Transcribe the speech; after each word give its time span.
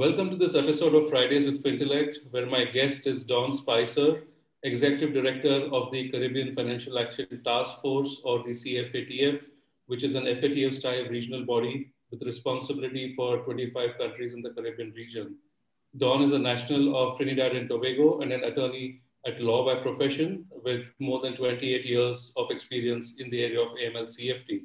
Welcome 0.00 0.30
to 0.30 0.36
this 0.36 0.54
episode 0.54 0.94
of 0.94 1.10
Fridays 1.10 1.44
with 1.44 1.62
Fintellect, 1.62 2.16
where 2.30 2.46
my 2.46 2.64
guest 2.64 3.06
is 3.06 3.22
Dawn 3.22 3.52
Spicer, 3.52 4.22
Executive 4.62 5.12
Director 5.12 5.68
of 5.74 5.92
the 5.92 6.08
Caribbean 6.08 6.54
Financial 6.54 6.98
Action 6.98 7.26
Task 7.44 7.82
Force, 7.82 8.18
or 8.24 8.42
the 8.42 8.52
CFATF, 8.52 9.42
which 9.88 10.02
is 10.02 10.14
an 10.14 10.24
FATF 10.24 10.74
style 10.74 11.04
regional 11.10 11.44
body 11.44 11.92
with 12.10 12.22
responsibility 12.22 13.12
for 13.14 13.40
25 13.44 13.98
countries 13.98 14.32
in 14.32 14.40
the 14.40 14.48
Caribbean 14.48 14.90
region. 14.96 15.36
Don 15.98 16.22
is 16.22 16.32
a 16.32 16.38
national 16.38 16.96
of 16.96 17.18
Trinidad 17.18 17.54
and 17.54 17.68
Tobago 17.68 18.20
and 18.20 18.32
an 18.32 18.44
attorney 18.44 19.02
at 19.26 19.38
law 19.42 19.66
by 19.66 19.82
profession 19.82 20.46
with 20.64 20.86
more 20.98 21.20
than 21.20 21.36
28 21.36 21.84
years 21.84 22.32
of 22.38 22.50
experience 22.50 23.16
in 23.18 23.28
the 23.28 23.44
area 23.44 23.60
of 23.60 23.76
AML 23.76 24.08
CFT. 24.08 24.62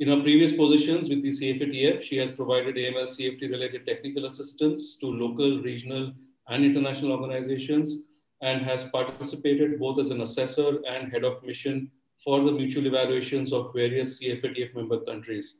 In 0.00 0.06
her 0.06 0.22
previous 0.22 0.52
positions 0.52 1.08
with 1.08 1.22
the 1.22 1.30
CFATF, 1.30 2.02
she 2.02 2.16
has 2.18 2.30
provided 2.30 2.76
AML 2.76 3.08
CFT 3.08 3.50
related 3.50 3.84
technical 3.84 4.26
assistance 4.26 4.96
to 4.98 5.06
local, 5.06 5.60
regional, 5.60 6.12
and 6.46 6.64
international 6.64 7.10
organizations 7.10 8.04
and 8.40 8.62
has 8.62 8.84
participated 8.84 9.80
both 9.80 9.98
as 9.98 10.10
an 10.10 10.20
assessor 10.20 10.78
and 10.88 11.10
head 11.10 11.24
of 11.24 11.42
mission 11.42 11.90
for 12.22 12.44
the 12.44 12.52
mutual 12.52 12.86
evaluations 12.86 13.52
of 13.52 13.72
various 13.74 14.22
CFATF 14.22 14.72
member 14.76 15.00
countries. 15.00 15.58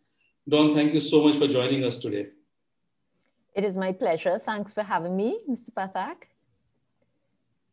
Dawn, 0.49 0.73
thank 0.73 0.95
you 0.95 1.01
so 1.01 1.25
much 1.25 1.37
for 1.37 1.49
joining 1.49 1.83
us 1.83 1.99
today. 1.99 2.29
It 3.57 3.65
is 3.65 3.77
my 3.77 3.91
pleasure. 3.91 4.39
Thanks 4.39 4.73
for 4.73 4.85
having 4.85 5.17
me, 5.17 5.41
Mr. 5.51 5.71
Pathak. 5.71 6.29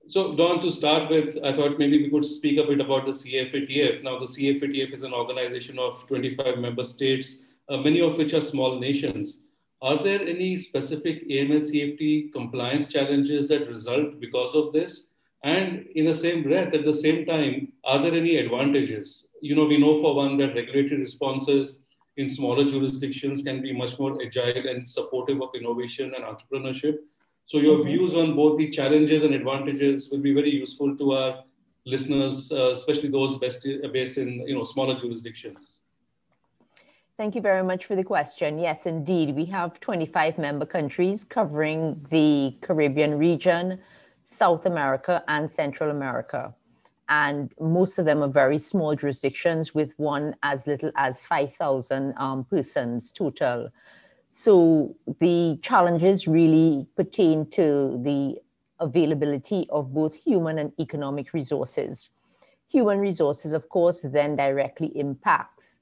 So, 0.08 0.36
Dawn, 0.36 0.59
to 0.62 0.72
start 0.72 1.09
with, 1.09 1.36
I 1.44 1.55
thought 1.55 1.80
maybe 1.80 2.04
we 2.04 2.12
could 2.12 2.26
speak 2.26 2.59
a 2.59 2.68
bit 2.68 2.80
about 2.80 3.05
the 3.05 3.12
CFATF. 3.12 4.04
Now, 4.04 4.20
the 4.20 4.26
CFATF 4.26 4.94
is 4.94 5.02
an 5.02 5.14
organization 5.14 5.80
of 5.80 6.05
25 6.08 6.59
member 6.59 6.84
states, 6.84 7.45
uh, 7.70 7.78
many 7.78 8.02
of 8.02 8.16
which 8.16 8.36
are 8.36 8.41
small 8.41 8.80
nations. 8.80 9.45
Are 9.81 10.03
there 10.03 10.22
any 10.22 10.58
specific 10.58 11.28
AML 11.28 11.59
CFT 11.59 12.31
compliance 12.31 12.88
challenges 12.88 13.47
that 13.50 13.67
result 13.67 14.20
because 14.20 14.53
of 14.53 14.73
this? 14.73 15.09
And 15.44 15.88
in 15.95 16.06
the 16.06 16.14
same 16.14 16.44
breath, 16.44 16.75
at 16.75 16.86
the 16.86 16.94
same 16.94 17.25
time, 17.25 17.73
are 17.84 18.02
there 18.02 18.14
any 18.14 18.38
advantages? 18.38 19.30
You 19.42 19.56
know, 19.56 19.66
we 19.66 19.78
know 19.78 20.02
for 20.02 20.16
one 20.16 20.38
that 20.38 20.53
regulatory 20.53 21.02
responses 21.02 21.81
in 22.17 22.28
smaller 22.28 22.66
jurisdictions 22.66 23.42
can 23.42 23.62
be 23.62 23.73
much 23.73 23.97
more 23.97 24.22
agile 24.22 24.67
and 24.67 24.88
supportive 24.88 25.42
of 25.42 25.50
innovation 25.56 26.14
and 26.16 26.23
entrepreneurship. 26.23 26.97
So 27.45 27.57
your 27.57 27.77
mm-hmm. 27.77 27.89
views 27.89 28.13
on 28.15 28.35
both 28.35 28.57
the 28.57 28.69
challenges 28.69 29.23
and 29.23 29.33
advantages 29.33 30.09
will 30.11 30.19
be 30.19 30.33
very 30.33 30.49
useful 30.49 30.97
to 30.97 31.11
our 31.13 31.43
listeners, 31.85 32.51
uh, 32.51 32.71
especially 32.71 33.09
those 33.09 33.38
based, 33.38 33.67
based 33.93 34.17
in 34.17 34.47
you 34.47 34.55
know 34.55 34.63
smaller 34.63 34.97
jurisdictions. 34.99 35.77
Thank 37.17 37.35
you 37.35 37.41
very 37.41 37.63
much 37.63 37.85
for 37.85 37.95
the 37.95 38.03
question. 38.03 38.59
Yes, 38.59 38.85
indeed, 38.85 39.35
we 39.35 39.45
have 39.45 39.79
25 39.79 40.38
member 40.38 40.66
countries 40.66 41.23
covering 41.23 42.05
the 42.09 42.57
Caribbean 42.61 43.17
region, 43.17 43.79
South 44.25 44.66
America, 44.66 45.23
and 45.29 45.49
Central 45.49 45.91
America 45.91 46.53
and 47.09 47.53
most 47.59 47.99
of 47.99 48.05
them 48.05 48.23
are 48.23 48.29
very 48.29 48.57
small 48.57 48.95
jurisdictions 48.95 49.75
with 49.75 49.93
one 49.97 50.35
as 50.43 50.66
little 50.66 50.91
as 50.95 51.23
5,000 51.25 52.13
um, 52.17 52.43
persons 52.45 53.11
total. 53.11 53.69
So 54.38 54.97
the 55.22 55.58
challenges 55.61 56.28
really 56.28 56.86
pertain 56.97 57.50
to 57.52 57.97
the 58.03 58.36
availability 58.81 59.66
of 59.69 59.94
both 59.94 60.14
human 60.14 60.59
and 60.59 60.73
economic 60.78 61.33
resources. 61.33 62.09
Human 62.67 63.00
resources, 63.00 63.53
of 63.53 63.69
course, 63.69 64.02
then 64.02 64.36
directly 64.36 64.88
impacts 65.00 65.80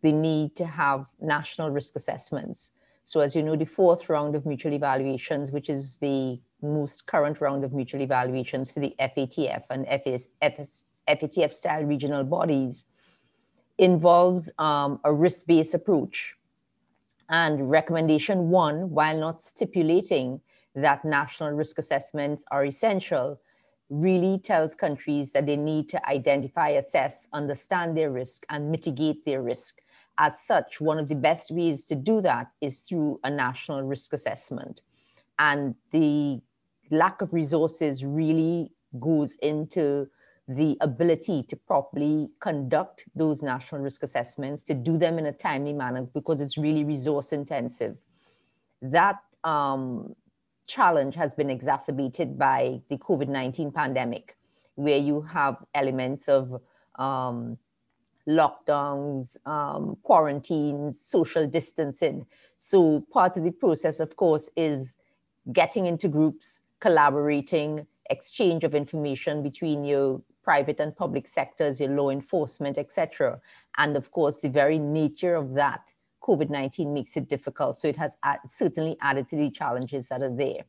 the 0.00 0.12
need 0.12 0.56
to 0.56 0.64
have 0.64 1.04
national 1.20 1.68
risk 1.70 1.94
assessments. 1.94 2.70
So 3.04 3.20
as 3.20 3.36
you 3.36 3.42
know, 3.42 3.54
the 3.54 3.66
fourth 3.66 4.08
round 4.08 4.34
of 4.34 4.46
mutual 4.46 4.72
evaluations, 4.72 5.50
which 5.50 5.68
is 5.68 5.98
the 5.98 6.40
most 6.62 7.06
current 7.06 7.38
round 7.42 7.64
of 7.64 7.74
mutual 7.74 8.00
evaluations 8.00 8.70
for 8.70 8.80
the 8.80 8.94
FATF 8.98 9.64
and 9.68 9.84
FATF 11.06 11.52
style 11.52 11.84
regional 11.84 12.24
bodies 12.24 12.86
involves 13.76 14.50
um, 14.58 15.00
a 15.04 15.12
risk 15.12 15.46
based 15.46 15.74
approach. 15.74 16.34
And 17.30 17.70
recommendation 17.70 18.50
one, 18.50 18.90
while 18.90 19.18
not 19.18 19.40
stipulating 19.40 20.40
that 20.74 21.04
national 21.04 21.52
risk 21.52 21.78
assessments 21.78 22.44
are 22.50 22.64
essential, 22.64 23.40
really 23.88 24.38
tells 24.38 24.74
countries 24.74 25.32
that 25.32 25.46
they 25.46 25.56
need 25.56 25.88
to 25.90 26.08
identify, 26.08 26.70
assess, 26.70 27.26
understand 27.32 27.96
their 27.96 28.10
risk, 28.10 28.44
and 28.50 28.70
mitigate 28.70 29.24
their 29.24 29.42
risk. 29.42 29.80
As 30.18 30.40
such, 30.40 30.80
one 30.80 30.98
of 30.98 31.08
the 31.08 31.14
best 31.14 31.50
ways 31.50 31.86
to 31.86 31.94
do 31.94 32.20
that 32.20 32.48
is 32.60 32.80
through 32.80 33.20
a 33.24 33.30
national 33.30 33.82
risk 33.82 34.12
assessment. 34.12 34.82
And 35.38 35.74
the 35.92 36.40
lack 36.90 37.22
of 37.22 37.32
resources 37.32 38.04
really 38.04 38.72
goes 38.98 39.36
into 39.36 40.08
the 40.56 40.76
ability 40.80 41.44
to 41.44 41.54
properly 41.54 42.28
conduct 42.40 43.04
those 43.14 43.40
national 43.40 43.80
risk 43.82 44.02
assessments, 44.02 44.64
to 44.64 44.74
do 44.74 44.98
them 44.98 45.16
in 45.16 45.26
a 45.26 45.32
timely 45.32 45.72
manner 45.72 46.02
because 46.12 46.40
it's 46.40 46.58
really 46.58 46.82
resource 46.82 47.30
intensive. 47.30 47.96
That 48.82 49.20
um, 49.44 50.16
challenge 50.66 51.14
has 51.14 51.34
been 51.34 51.50
exacerbated 51.50 52.36
by 52.36 52.80
the 52.88 52.96
COVID 52.98 53.28
19 53.28 53.70
pandemic, 53.70 54.36
where 54.74 54.98
you 54.98 55.20
have 55.20 55.56
elements 55.72 56.28
of 56.28 56.60
um, 56.98 57.56
lockdowns, 58.28 59.36
um, 59.46 59.96
quarantines, 60.02 61.00
social 61.00 61.46
distancing. 61.46 62.26
So, 62.58 63.06
part 63.12 63.36
of 63.36 63.44
the 63.44 63.52
process, 63.52 64.00
of 64.00 64.16
course, 64.16 64.50
is 64.56 64.96
getting 65.52 65.86
into 65.86 66.08
groups, 66.08 66.60
collaborating, 66.80 67.86
exchange 68.10 68.64
of 68.64 68.74
information 68.74 69.44
between 69.44 69.84
your 69.84 70.20
private 70.42 70.80
and 70.80 70.96
public 70.96 71.28
sectors, 71.28 71.80
your 71.80 71.90
law 71.90 72.10
enforcement, 72.10 72.78
etc. 72.78 73.40
And 73.78 73.96
of 73.96 74.10
course, 74.10 74.40
the 74.40 74.48
very 74.48 74.78
nature 74.78 75.34
of 75.34 75.54
that, 75.54 75.82
COVID-19 76.22 76.92
makes 76.92 77.16
it 77.16 77.28
difficult. 77.28 77.78
So 77.78 77.88
it 77.88 77.96
has 77.96 78.16
add, 78.22 78.40
certainly 78.48 78.96
added 79.00 79.28
to 79.30 79.36
the 79.36 79.50
challenges 79.50 80.08
that 80.08 80.22
are 80.22 80.34
there. 80.34 80.64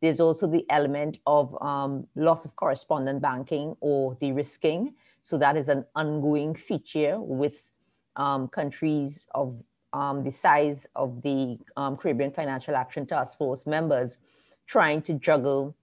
There's 0.00 0.20
also 0.20 0.46
the 0.46 0.64
element 0.70 1.18
of 1.26 1.60
um, 1.62 2.06
loss 2.14 2.44
of 2.44 2.54
correspondent 2.56 3.20
banking 3.20 3.76
or 3.80 4.14
de-risking. 4.14 4.94
So 5.22 5.38
that 5.38 5.56
is 5.56 5.68
an 5.68 5.84
ongoing 5.96 6.54
feature 6.54 7.20
with 7.20 7.68
um, 8.16 8.48
countries 8.48 9.26
of 9.34 9.62
um, 9.92 10.22
the 10.22 10.30
size 10.30 10.86
of 10.94 11.22
the 11.22 11.58
um, 11.76 11.96
Caribbean 11.96 12.30
Financial 12.30 12.76
Action 12.76 13.06
Task 13.06 13.38
Force 13.38 13.66
members 13.66 14.18
trying 14.66 15.02
to 15.02 15.14
juggle 15.14 15.74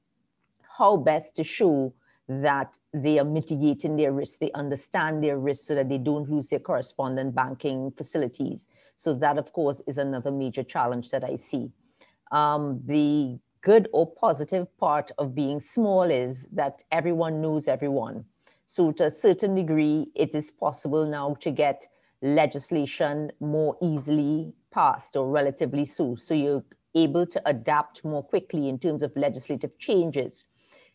how 0.77 0.97
best 0.97 1.35
to 1.37 1.43
show 1.43 1.93
that 2.27 2.77
they 2.93 3.19
are 3.19 3.25
mitigating 3.25 3.95
their 3.95 4.11
risk, 4.11 4.39
they 4.39 4.51
understand 4.53 5.23
their 5.23 5.37
risk 5.37 5.67
so 5.67 5.75
that 5.75 5.89
they 5.89 5.97
don't 5.97 6.29
lose 6.29 6.49
their 6.49 6.59
correspondent 6.59 7.35
banking 7.35 7.91
facilities. 7.91 8.67
So 8.95 9.13
that, 9.13 9.37
of 9.37 9.53
course, 9.53 9.81
is 9.87 9.97
another 9.97 10.31
major 10.31 10.63
challenge 10.63 11.11
that 11.11 11.23
I 11.23 11.35
see. 11.35 11.71
Um, 12.31 12.81
the 12.85 13.37
good 13.61 13.87
or 13.93 14.11
positive 14.11 14.67
part 14.77 15.11
of 15.17 15.35
being 15.35 15.59
small 15.59 16.03
is 16.03 16.47
that 16.51 16.83
everyone 16.91 17.41
knows 17.41 17.67
everyone. 17.67 18.25
So 18.65 18.91
to 18.93 19.05
a 19.05 19.11
certain 19.11 19.53
degree, 19.55 20.07
it 20.15 20.33
is 20.33 20.49
possible 20.49 21.05
now 21.05 21.35
to 21.41 21.51
get 21.51 21.87
legislation 22.21 23.31
more 23.39 23.77
easily 23.81 24.53
passed 24.71 25.15
or 25.15 25.29
relatively 25.29 25.85
so. 25.85 26.15
So 26.15 26.33
you're 26.33 26.63
able 26.95 27.25
to 27.27 27.41
adapt 27.45 28.03
more 28.03 28.23
quickly 28.23 28.69
in 28.69 28.79
terms 28.79 29.03
of 29.03 29.15
legislative 29.15 29.77
changes. 29.77 30.45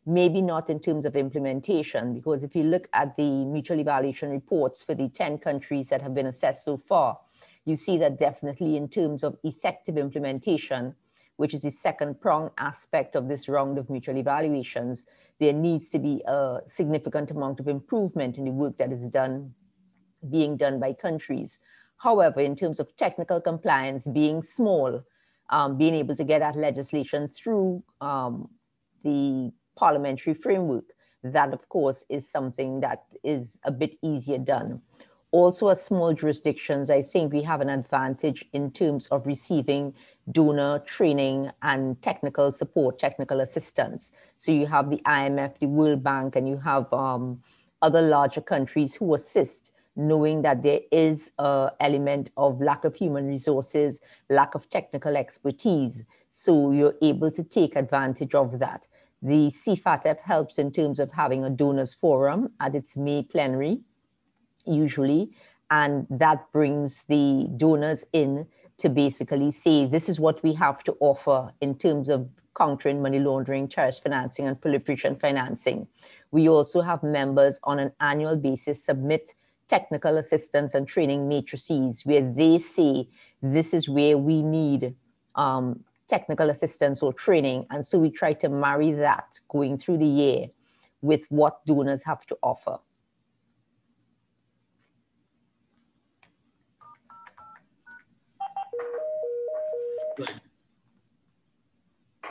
Maybe 0.06 0.40
not 0.40 0.70
in 0.70 0.80
terms 0.80 1.04
of 1.04 1.14
implementation, 1.14 2.14
because 2.14 2.42
if 2.42 2.56
you 2.56 2.62
look 2.62 2.88
at 2.94 3.16
the 3.16 3.44
mutual 3.44 3.78
evaluation 3.80 4.30
reports 4.30 4.82
for 4.82 4.94
the 4.94 5.08
10 5.08 5.38
countries 5.38 5.90
that 5.90 6.00
have 6.00 6.14
been 6.14 6.26
assessed 6.26 6.64
so 6.64 6.78
far, 6.78 7.18
you 7.66 7.76
see 7.76 7.98
that 7.98 8.18
definitely 8.18 8.76
in 8.76 8.88
terms 8.88 9.22
of 9.22 9.36
effective 9.44 9.98
implementation, 9.98 10.94
which 11.36 11.52
is 11.52 11.60
the 11.62 11.70
second 11.70 12.20
prong 12.20 12.50
aspect 12.56 13.14
of 13.14 13.28
this 13.28 13.48
round 13.48 13.76
of 13.78 13.90
mutual 13.90 14.16
evaluations, 14.16 15.04
there 15.38 15.52
needs 15.52 15.90
to 15.90 15.98
be 15.98 16.22
a 16.26 16.60
significant 16.66 17.30
amount 17.30 17.60
of 17.60 17.68
improvement 17.68 18.38
in 18.38 18.44
the 18.44 18.50
work 18.50 18.76
that 18.78 18.92
is 18.92 19.06
done, 19.08 19.54
being 20.30 20.56
done 20.56 20.80
by 20.80 20.92
countries. 20.92 21.58
However, 21.96 22.40
in 22.40 22.56
terms 22.56 22.80
of 22.80 22.96
technical 22.96 23.40
compliance 23.40 24.06
being 24.06 24.42
small, 24.42 25.02
um, 25.50 25.76
being 25.76 25.94
able 25.94 26.16
to 26.16 26.24
get 26.24 26.40
at 26.40 26.56
legislation 26.56 27.28
through 27.28 27.82
um, 28.00 28.48
the 29.02 29.52
parliamentary 29.76 30.34
framework. 30.34 30.84
That, 31.22 31.52
of 31.52 31.68
course, 31.68 32.04
is 32.08 32.30
something 32.30 32.80
that 32.80 33.04
is 33.22 33.58
a 33.64 33.70
bit 33.70 33.96
easier 34.02 34.38
done. 34.38 34.80
Also, 35.32 35.68
as 35.68 35.80
small 35.82 36.12
jurisdictions, 36.12 36.90
I 36.90 37.02
think 37.02 37.32
we 37.32 37.42
have 37.42 37.60
an 37.60 37.70
advantage 37.70 38.44
in 38.52 38.72
terms 38.72 39.06
of 39.08 39.26
receiving 39.26 39.94
donor 40.32 40.80
training 40.80 41.50
and 41.62 42.00
technical 42.02 42.50
support, 42.50 42.98
technical 42.98 43.40
assistance. 43.40 44.10
So 44.36 44.50
you 44.50 44.66
have 44.66 44.90
the 44.90 45.00
IMF, 45.06 45.58
the 45.60 45.66
World 45.66 46.02
Bank, 46.02 46.34
and 46.34 46.48
you 46.48 46.56
have 46.58 46.92
um, 46.92 47.40
other 47.80 48.02
larger 48.02 48.40
countries 48.40 48.94
who 48.94 49.14
assist 49.14 49.72
knowing 49.96 50.42
that 50.42 50.62
there 50.62 50.80
is 50.90 51.30
an 51.38 51.70
element 51.80 52.30
of 52.36 52.60
lack 52.60 52.84
of 52.84 52.94
human 52.94 53.26
resources, 53.26 54.00
lack 54.30 54.54
of 54.54 54.68
technical 54.70 55.16
expertise. 55.16 56.02
So 56.30 56.72
you're 56.72 56.94
able 57.02 57.30
to 57.32 57.44
take 57.44 57.76
advantage 57.76 58.34
of 58.34 58.58
that. 58.60 58.86
The 59.22 59.48
CFATF 59.48 60.20
helps 60.20 60.58
in 60.58 60.72
terms 60.72 60.98
of 60.98 61.12
having 61.12 61.44
a 61.44 61.50
donors 61.50 61.94
forum 61.94 62.52
at 62.60 62.74
its 62.74 62.96
May 62.96 63.22
plenary, 63.22 63.80
usually, 64.64 65.30
and 65.70 66.06
that 66.10 66.50
brings 66.52 67.04
the 67.08 67.48
donors 67.56 68.04
in 68.12 68.46
to 68.78 68.88
basically 68.88 69.50
say 69.50 69.84
this 69.84 70.08
is 70.08 70.18
what 70.18 70.42
we 70.42 70.54
have 70.54 70.82
to 70.84 70.96
offer 71.00 71.52
in 71.60 71.76
terms 71.76 72.08
of 72.08 72.28
countering 72.56 73.02
money 73.02 73.20
laundering, 73.20 73.68
terrorist 73.68 74.02
financing, 74.02 74.46
and 74.46 74.60
proliferation 74.60 75.16
financing. 75.16 75.86
We 76.30 76.48
also 76.48 76.80
have 76.80 77.02
members 77.02 77.60
on 77.64 77.78
an 77.78 77.92
annual 78.00 78.36
basis 78.36 78.82
submit 78.82 79.34
technical 79.68 80.16
assistance 80.16 80.74
and 80.74 80.88
training 80.88 81.28
matrices 81.28 82.04
where 82.04 82.22
they 82.22 82.58
say 82.58 83.08
this 83.42 83.72
is 83.72 83.88
where 83.88 84.18
we 84.18 84.42
need 84.42 84.94
um, 85.36 85.84
technical 86.10 86.50
assistance 86.50 87.02
or 87.02 87.12
training. 87.12 87.66
And 87.70 87.86
so 87.86 87.98
we 87.98 88.10
try 88.10 88.32
to 88.34 88.48
marry 88.48 88.92
that 88.92 89.38
going 89.48 89.78
through 89.78 89.98
the 89.98 90.06
year 90.06 90.48
with 91.00 91.22
what 91.30 91.64
donors 91.64 92.02
have 92.04 92.26
to 92.26 92.36
offer. 92.42 92.78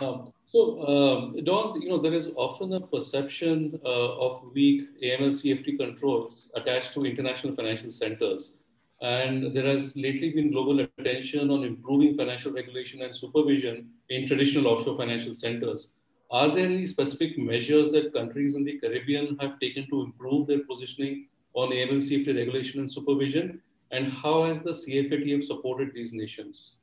Um, 0.01 0.31
so, 0.45 0.87
um, 0.87 1.43
Dawn, 1.43 1.81
you 1.81 1.89
know, 1.89 2.01
there 2.01 2.13
is 2.13 2.31
often 2.35 2.73
a 2.73 2.79
perception 2.79 3.79
uh, 3.83 4.25
of 4.25 4.43
weak 4.53 4.83
AML 5.03 5.29
CFT 5.29 5.77
controls 5.77 6.49
attached 6.55 6.93
to 6.93 7.05
international 7.05 7.55
financial 7.55 7.91
centers. 7.91 8.58
And 9.01 9.55
there 9.55 9.65
has 9.65 9.95
lately 9.95 10.31
been 10.31 10.51
global 10.51 10.81
attention 10.81 11.49
on 11.49 11.63
improving 11.63 12.17
financial 12.17 12.51
regulation 12.51 13.01
and 13.01 13.15
supervision 13.15 13.89
in 14.09 14.27
traditional 14.27 14.67
offshore 14.67 14.97
financial 14.97 15.33
centers. 15.33 15.93
Are 16.31 16.53
there 16.53 16.65
any 16.65 16.85
specific 16.85 17.37
measures 17.37 17.93
that 17.93 18.13
countries 18.13 18.55
in 18.55 18.63
the 18.63 18.77
Caribbean 18.79 19.37
have 19.39 19.59
taken 19.59 19.89
to 19.89 20.01
improve 20.01 20.47
their 20.47 20.63
positioning 20.65 21.27
on 21.53 21.69
AML 21.69 22.35
regulation 22.35 22.81
and 22.81 22.91
supervision? 22.91 23.61
And 23.91 24.11
how 24.11 24.43
has 24.43 24.61
the 24.61 24.71
CFATF 24.71 25.43
supported 25.43 25.93
these 25.93 26.13
nations? 26.13 26.73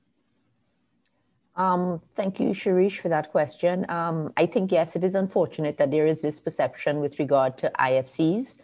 Um, 1.55 2.03
thank 2.17 2.41
you, 2.41 2.49
Shirish, 2.49 3.01
for 3.01 3.09
that 3.09 3.31
question. 3.31 3.87
Um, 3.89 4.33
I 4.37 4.47
think, 4.47 4.73
yes, 4.73 4.97
it 4.97 5.05
is 5.05 5.15
unfortunate 5.15 5.79
that 5.79 5.91
there 5.91 6.07
is 6.07 6.21
this 6.21 6.41
perception 6.41 7.01
with 7.01 7.19
regard 7.19 7.57
to 7.59 7.71
IFCs. 7.79 8.55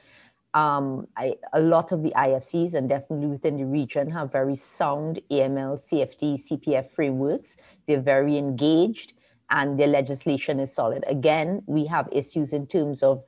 Um, 0.55 1.09
I, 1.17 1.35
a 1.55 1.61
lot 1.61 1.93
of 1.93 2.03
the 2.03 2.11
IFCs 2.11 2.75
and 2.75 2.89
definitely 2.89 3.27
within 3.27 3.57
the 3.57 3.65
region 3.65 4.11
have 4.11 4.31
very 4.31 4.55
sound 4.55 5.21
AML, 5.31 5.81
CFT, 5.81 6.35
CPF 6.47 6.91
frameworks. 6.91 7.57
They're 7.87 8.03
very 8.03 8.37
engaged 8.37 9.15
and 9.49 9.79
their 9.79 9.87
legislation 9.87 10.61
is 10.61 10.75
solid. 10.75 11.05
Again, 11.07 11.63
we 11.67 11.87
have 11.87 12.09
issues 12.13 12.53
in 12.53 12.67
terms 12.67 13.03
of 13.03 13.23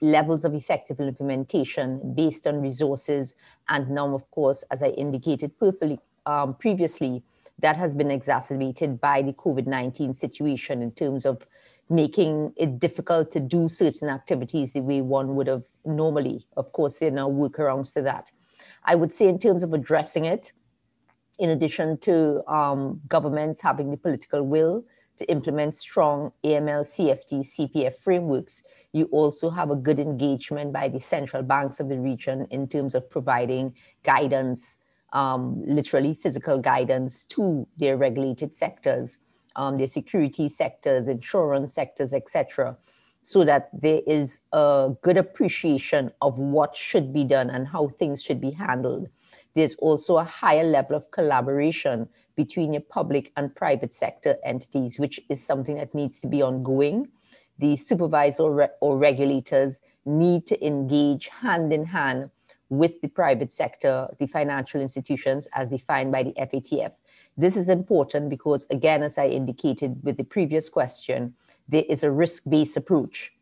levels 0.00 0.44
of 0.44 0.54
effective 0.54 1.00
implementation 1.00 2.14
based 2.14 2.46
on 2.46 2.60
resources. 2.60 3.34
And 3.68 3.90
now, 3.90 4.14
of 4.14 4.28
course, 4.30 4.64
as 4.70 4.82
I 4.82 4.88
indicated 4.88 5.58
perfectly, 5.58 5.98
um, 6.26 6.54
previously, 6.54 7.22
that 7.60 7.76
has 7.76 7.94
been 7.94 8.10
exacerbated 8.10 9.00
by 9.00 9.22
the 9.22 9.32
COVID 9.32 9.66
19 9.66 10.14
situation 10.14 10.82
in 10.82 10.90
terms 10.92 11.24
of 11.24 11.46
making 11.88 12.52
it 12.56 12.78
difficult 12.78 13.30
to 13.32 13.40
do 13.40 13.68
certain 13.68 14.08
activities 14.08 14.72
the 14.72 14.80
way 14.80 15.00
one 15.00 15.34
would 15.36 15.46
have 15.46 15.62
normally. 15.84 16.46
Of 16.56 16.72
course, 16.72 16.98
there 16.98 17.08
are 17.08 17.12
now 17.12 17.28
workarounds 17.28 17.92
to 17.94 18.02
that. 18.02 18.30
I 18.84 18.94
would 18.94 19.12
say, 19.12 19.28
in 19.28 19.38
terms 19.38 19.62
of 19.62 19.72
addressing 19.72 20.24
it, 20.24 20.52
in 21.38 21.50
addition 21.50 21.98
to 21.98 22.42
um, 22.50 23.00
governments 23.08 23.60
having 23.60 23.90
the 23.90 23.96
political 23.96 24.42
will 24.42 24.84
to 25.18 25.30
implement 25.30 25.76
strong 25.76 26.32
AML, 26.44 26.82
CFT, 26.82 27.46
CPF 27.46 27.94
frameworks, 28.02 28.62
you 28.92 29.04
also 29.06 29.50
have 29.50 29.70
a 29.70 29.76
good 29.76 29.98
engagement 29.98 30.72
by 30.72 30.88
the 30.88 31.00
central 31.00 31.42
banks 31.42 31.80
of 31.80 31.88
the 31.88 31.98
region 31.98 32.46
in 32.50 32.68
terms 32.68 32.94
of 32.94 33.08
providing 33.10 33.74
guidance 34.02 34.78
um, 35.14 35.62
literally 35.64 36.14
physical 36.14 36.58
guidance 36.58 37.24
to 37.24 37.66
their 37.78 37.96
regulated 37.96 38.54
sectors, 38.54 39.20
um, 39.56 39.78
their 39.78 39.86
security 39.86 40.48
sectors, 40.48 41.08
insurance 41.08 41.74
sectors, 41.74 42.12
etc., 42.12 42.76
so 43.22 43.44
that 43.44 43.70
there 43.72 44.02
is 44.06 44.38
a 44.52 44.92
good 45.00 45.16
appreciation 45.16 46.12
of 46.20 46.38
what 46.38 46.76
should 46.76 47.12
be 47.12 47.24
done 47.24 47.48
and 47.48 47.66
how 47.66 47.88
things 47.98 48.22
should 48.22 48.40
be 48.40 48.50
handled. 48.50 49.08
There's 49.54 49.76
also 49.76 50.18
a 50.18 50.24
higher 50.24 50.64
level 50.64 50.96
of 50.96 51.10
collaboration 51.10 52.08
between 52.36 52.72
your 52.72 52.82
public 52.82 53.32
and 53.36 53.54
private 53.54 53.94
sector 53.94 54.36
entities, 54.44 54.98
which 54.98 55.20
is 55.30 55.42
something 55.42 55.76
that 55.76 55.94
needs 55.94 56.20
to 56.20 56.26
be 56.26 56.42
ongoing. 56.42 57.08
The 57.58 57.76
supervisor 57.76 58.42
or, 58.42 58.70
or 58.80 58.98
regulators 58.98 59.80
need 60.04 60.46
to 60.48 60.66
engage 60.66 61.28
hand 61.28 61.72
in 61.72 61.84
hand 61.86 62.30
with 62.68 63.00
the 63.00 63.08
private 63.08 63.52
sector, 63.52 64.08
the 64.18 64.26
financial 64.26 64.80
institutions 64.80 65.46
as 65.54 65.70
defined 65.70 66.12
by 66.12 66.24
the 66.24 66.32
FATF. 66.32 66.92
This 67.36 67.56
is 67.56 67.68
important 67.68 68.30
because, 68.30 68.66
again, 68.70 69.02
as 69.02 69.18
I 69.18 69.26
indicated 69.26 69.98
with 70.02 70.16
the 70.16 70.24
previous 70.24 70.68
question, 70.68 71.34
there 71.68 71.84
is 71.88 72.02
a 72.02 72.10
risk 72.10 72.44
based 72.48 72.76
approach. 72.76 73.32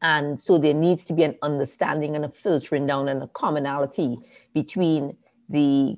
And 0.00 0.40
so 0.40 0.58
there 0.58 0.74
needs 0.74 1.04
to 1.06 1.12
be 1.12 1.22
an 1.22 1.36
understanding 1.42 2.16
and 2.16 2.24
a 2.24 2.28
filtering 2.28 2.86
down 2.86 3.08
and 3.08 3.22
a 3.22 3.28
commonality 3.28 4.18
between 4.54 5.16
the 5.48 5.96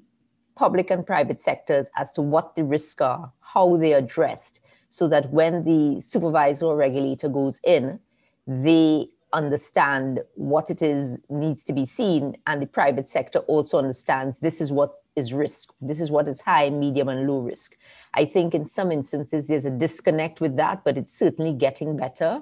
public 0.56 0.90
and 0.90 1.06
private 1.06 1.40
sectors 1.40 1.90
as 1.96 2.12
to 2.12 2.22
what 2.22 2.54
the 2.54 2.64
risks 2.64 3.00
are, 3.00 3.32
how 3.40 3.76
they 3.76 3.94
are 3.94 3.98
addressed, 3.98 4.60
so 4.88 5.08
that 5.08 5.30
when 5.30 5.64
the 5.64 6.02
supervisor 6.02 6.66
or 6.66 6.76
regulator 6.76 7.28
goes 7.28 7.60
in, 7.64 7.98
they 8.46 9.08
understand 9.32 10.20
what 10.34 10.70
it 10.70 10.82
is 10.82 11.18
needs 11.28 11.64
to 11.64 11.72
be 11.72 11.84
seen 11.84 12.36
and 12.46 12.62
the 12.62 12.66
private 12.66 13.08
sector 13.08 13.40
also 13.40 13.78
understands 13.78 14.38
this 14.38 14.60
is 14.60 14.70
what 14.70 15.02
is 15.16 15.32
risk. 15.32 15.72
This 15.80 16.00
is 16.00 16.10
what 16.10 16.28
is 16.28 16.40
high 16.40 16.70
medium 16.70 17.08
and 17.08 17.26
low 17.26 17.38
risk. 17.38 17.76
I 18.14 18.24
think 18.24 18.54
in 18.54 18.66
some 18.66 18.90
instances 18.90 19.46
there's 19.46 19.64
a 19.64 19.70
disconnect 19.70 20.40
with 20.40 20.56
that 20.56 20.84
but 20.84 20.98
it's 20.98 21.16
certainly 21.16 21.52
getting 21.52 21.96
better. 21.96 22.40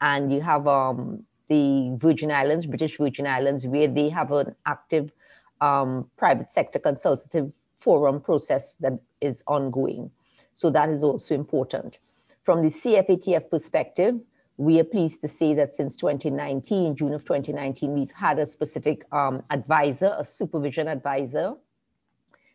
And 0.00 0.32
you 0.32 0.40
have 0.40 0.66
um, 0.66 1.24
the 1.48 1.94
virgin 1.98 2.30
islands 2.30 2.66
british 2.66 2.98
virgin 2.98 3.26
islands 3.26 3.66
where 3.66 3.88
they 3.88 4.08
have 4.08 4.32
an 4.32 4.54
active 4.66 5.12
um, 5.60 6.08
private 6.16 6.50
sector 6.50 6.78
consultative 6.78 7.52
forum 7.80 8.20
process 8.20 8.76
that 8.80 8.98
is 9.20 9.42
ongoing. 9.46 10.10
So 10.54 10.70
that 10.70 10.88
is 10.88 11.02
also 11.02 11.34
important. 11.34 11.98
From 12.44 12.62
the 12.62 12.68
cfatf 12.68 13.50
perspective 13.50 14.20
we 14.58 14.78
are 14.78 14.84
pleased 14.84 15.22
to 15.22 15.28
say 15.28 15.54
that 15.54 15.74
since 15.74 15.96
2019, 15.96 16.94
June 16.94 17.14
of 17.14 17.24
2019, 17.24 17.94
we've 17.94 18.10
had 18.10 18.38
a 18.38 18.46
specific 18.46 19.04
um, 19.12 19.42
advisor, 19.50 20.14
a 20.18 20.24
supervision 20.24 20.88
advisor, 20.88 21.54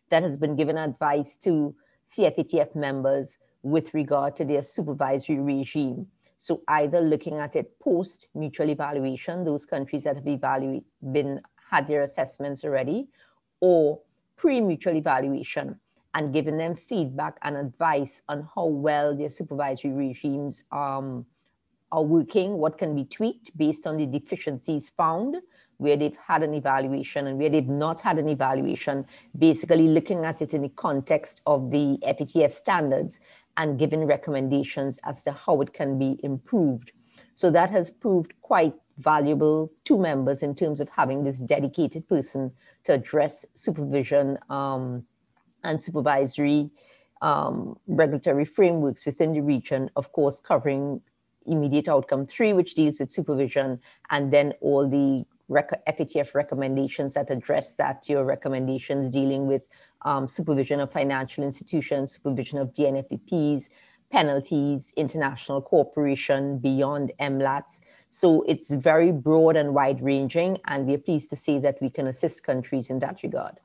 that 0.09 0.23
has 0.23 0.37
been 0.37 0.55
given 0.55 0.77
advice 0.77 1.37
to 1.37 1.75
CFATF 2.09 2.75
members 2.75 3.37
with 3.63 3.93
regard 3.93 4.35
to 4.37 4.45
their 4.45 4.61
supervisory 4.61 5.39
regime. 5.39 6.07
So 6.37 6.61
either 6.67 7.01
looking 7.01 7.35
at 7.39 7.55
it 7.55 7.77
post 7.79 8.27
mutual 8.35 8.69
evaluation, 8.69 9.43
those 9.43 9.65
countries 9.65 10.03
that 10.03 10.15
have 10.15 10.25
been 11.13 11.41
had 11.69 11.87
their 11.87 12.03
assessments 12.03 12.63
already, 12.63 13.07
or 13.59 13.99
pre-mutual 14.37 14.95
evaluation 14.95 15.79
and 16.13 16.33
giving 16.33 16.57
them 16.57 16.75
feedback 16.75 17.37
and 17.41 17.57
advice 17.57 18.21
on 18.29 18.47
how 18.55 18.65
well 18.65 19.15
their 19.15 19.29
supervisory 19.29 19.91
regimes 19.91 20.61
um, 20.71 21.25
are 21.91 22.03
working, 22.03 22.57
what 22.57 22.77
can 22.77 22.95
be 22.95 23.03
tweaked 23.05 23.55
based 23.57 23.85
on 23.85 23.97
the 23.97 24.05
deficiencies 24.05 24.89
found, 24.89 25.37
where 25.77 25.95
they've 25.95 26.17
had 26.17 26.43
an 26.43 26.53
evaluation 26.53 27.27
and 27.27 27.37
where 27.37 27.49
they've 27.49 27.67
not 27.67 28.01
had 28.01 28.17
an 28.17 28.27
evaluation, 28.27 29.05
basically 29.37 29.87
looking 29.87 30.25
at 30.25 30.41
it 30.41 30.53
in 30.53 30.61
the 30.61 30.69
context 30.69 31.41
of 31.45 31.69
the 31.71 31.97
FATF 32.03 32.51
standards 32.51 33.19
and 33.57 33.77
giving 33.79 34.05
recommendations 34.05 34.99
as 35.03 35.23
to 35.23 35.31
how 35.31 35.61
it 35.61 35.73
can 35.73 35.97
be 35.97 36.19
improved. 36.23 36.91
So 37.35 37.51
that 37.51 37.69
has 37.71 37.91
proved 37.91 38.33
quite 38.41 38.73
valuable 38.97 39.71
to 39.85 39.97
members 39.97 40.41
in 40.41 40.55
terms 40.55 40.79
of 40.79 40.89
having 40.89 41.23
this 41.23 41.37
dedicated 41.37 42.07
person 42.07 42.51
to 42.83 42.93
address 42.93 43.45
supervision 43.53 44.39
um, 44.49 45.03
and 45.63 45.79
supervisory 45.79 46.69
um, 47.21 47.77
regulatory 47.87 48.45
frameworks 48.45 49.05
within 49.05 49.33
the 49.33 49.41
region, 49.41 49.89
of 49.95 50.11
course, 50.11 50.39
covering 50.39 51.01
immediate 51.45 51.87
outcome 51.87 52.25
three, 52.27 52.53
which 52.53 52.75
deals 52.75 52.99
with 52.99 53.09
supervision, 53.09 53.79
and 54.09 54.31
then 54.31 54.53
all 54.61 54.87
the 54.87 55.25
rec- 55.47 55.85
FATF 55.87 56.33
recommendations 56.33 57.13
that 57.13 57.29
address 57.29 57.73
that, 57.73 58.07
your 58.07 58.25
recommendations 58.25 59.09
dealing 59.09 59.47
with 59.47 59.63
um, 60.03 60.27
supervision 60.27 60.79
of 60.79 60.91
financial 60.91 61.43
institutions, 61.43 62.13
supervision 62.13 62.57
of 62.59 62.73
DNFBPs, 62.73 63.69
penalties, 64.11 64.93
international 64.95 65.61
cooperation 65.61 66.59
beyond 66.59 67.11
MLATs. 67.19 67.79
So 68.09 68.43
it's 68.43 68.69
very 68.69 69.11
broad 69.11 69.57
and 69.57 69.73
wide 69.73 70.01
ranging, 70.01 70.57
and 70.65 70.85
we're 70.87 70.97
pleased 70.97 71.29
to 71.31 71.35
see 71.35 71.59
that 71.59 71.77
we 71.81 71.89
can 71.89 72.07
assist 72.07 72.43
countries 72.43 72.89
in 72.89 72.99
that 72.99 73.21
regard. 73.23 73.55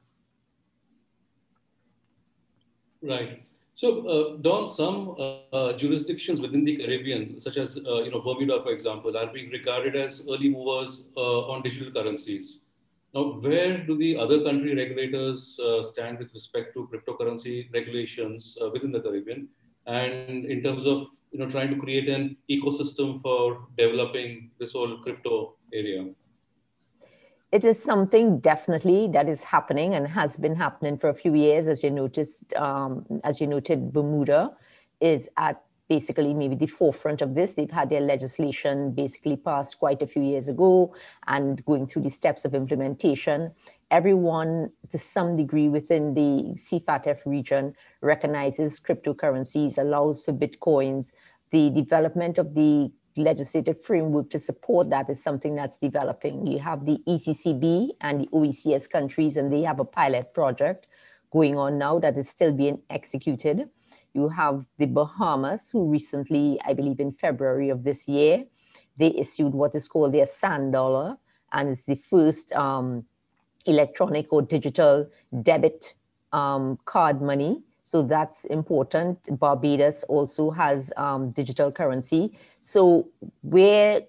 Right. 3.03 3.45
So, 3.75 4.07
uh, 4.07 4.37
Dawn, 4.43 4.69
some 4.69 5.17
uh, 5.19 5.73
jurisdictions 5.73 6.41
within 6.41 6.65
the 6.65 6.77
Caribbean, 6.77 7.41
such 7.41 7.57
as 7.57 7.79
uh, 7.79 8.03
you 8.03 8.11
know 8.11 8.21
Bermuda, 8.21 8.63
for 8.63 8.71
example, 8.71 9.17
are 9.17 9.33
being 9.33 9.51
regarded 9.51 9.97
as 9.97 10.27
early 10.29 10.51
movers 10.51 11.05
uh, 11.17 11.51
on 11.51 11.63
digital 11.63 11.91
currencies. 11.91 12.61
Now, 13.15 13.41
where 13.41 13.79
do 13.79 13.97
the 13.97 14.17
other 14.17 14.43
country 14.43 14.75
regulators 14.75 15.59
uh, 15.59 15.83
stand 15.83 16.19
with 16.19 16.33
respect 16.35 16.75
to 16.75 16.89
cryptocurrency 16.93 17.73
regulations 17.73 18.59
uh, 18.63 18.71
within 18.71 18.93
the 18.93 19.01
Caribbean, 19.01 19.49
and 19.87 20.45
in 20.45 20.63
terms 20.63 20.87
of 20.87 21.07
you 21.31 21.39
know 21.39 21.51
trying 21.51 21.71
to 21.71 21.81
create 21.81 22.11
an 22.11 22.37
ecosystem 22.51 23.23
for 23.23 23.67
developing 23.79 24.51
this 24.59 24.75
whole 24.75 24.99
crypto 24.99 25.55
area? 25.73 26.11
It 27.53 27.67
is 27.67 27.81
something 27.81 28.39
definitely 28.41 29.09
that 29.13 29.29
is 29.29 29.45
happening 29.45 29.95
and 29.95 30.09
has 30.09 30.39
been 30.39 30.57
happening 30.57 30.97
for 30.97 31.11
a 31.11 31.15
few 31.15 31.35
years. 31.35 31.67
As 31.67 31.85
you 31.85 31.91
noticed, 31.91 32.53
um, 32.55 33.05
as 33.25 33.43
you 33.43 33.47
noted, 33.47 33.93
Bermuda 33.93 34.57
is 35.01 35.29
at 35.37 35.63
basically 35.87 36.33
maybe 36.33 36.55
the 36.55 36.67
forefront 36.67 37.21
of 37.21 37.35
this. 37.35 37.53
They've 37.53 37.71
had 37.71 37.91
their 37.91 38.01
legislation 38.01 38.93
basically 38.93 39.37
passed 39.37 39.79
quite 39.79 40.01
a 40.01 40.07
few 40.07 40.23
years 40.23 40.49
ago 40.49 40.95
and 41.27 41.63
going 41.67 41.87
through 41.87 42.03
the 42.03 42.11
steps 42.11 42.47
of 42.47 42.55
implementation. 42.55 43.53
Everyone, 43.91 44.71
to 44.91 44.97
some 44.97 45.37
degree, 45.37 45.69
within 45.69 46.15
the 46.15 46.55
CFATF 46.57 47.19
region 47.27 47.75
recognizes 48.01 48.81
cryptocurrencies, 48.81 49.77
allows 49.77 50.25
for 50.25 50.33
bitcoins. 50.33 51.13
The 51.51 51.69
development 51.69 52.39
of 52.39 52.55
the 52.55 52.91
legislative 53.17 53.83
framework 53.85 54.31
to 54.31 54.41
support 54.41 54.91
that 54.91 55.09
is 55.11 55.23
something 55.23 55.55
that's 55.55 55.79
developing. 55.79 56.47
You 56.47 56.59
have 56.61 56.87
the 56.87 56.99
ECCB 57.07 57.91
and 58.01 58.21
the 58.21 58.27
OECS 58.29 58.89
countries, 58.89 59.37
and 59.37 59.53
they 59.53 59.63
have 59.63 59.81
a 59.81 59.85
pilot 59.85 60.33
project 60.33 60.87
going 61.31 61.57
on 61.57 61.79
now 61.79 61.99
that 61.99 62.17
is 62.17 62.29
still 62.29 62.53
being 62.53 62.81
executed. 62.91 63.69
You 64.15 64.29
have 64.29 64.67
the 64.79 64.87
Bahamas, 64.87 65.71
who 65.71 65.89
recently, 65.89 66.59
I 66.65 66.75
believe 66.75 67.01
in 67.01 67.13
February 67.13 67.71
of 67.71 67.85
this 67.85 68.07
year, 68.07 68.45
they 68.99 69.15
issued 69.17 69.53
what 69.53 69.75
is 69.75 69.89
called 69.89 70.13
their 70.13 70.27
sand 70.27 70.73
dollar, 70.73 71.17
and 71.53 71.71
it's 71.71 71.87
the 71.87 71.97
first 71.97 72.53
um, 72.53 73.05
electronic 73.67 74.33
or 74.33 74.43
digital 74.43 75.09
debit 75.43 75.95
um, 76.33 76.79
card 76.85 77.23
money 77.23 77.63
so 77.85 78.03
that's 78.03 78.45
important. 78.45 79.19
Barbados 79.39 80.05
also 80.05 80.51
has 80.51 80.93
um, 80.97 81.31
digital 81.31 81.71
currency. 81.73 82.39
So 82.61 83.09
where 83.43 84.03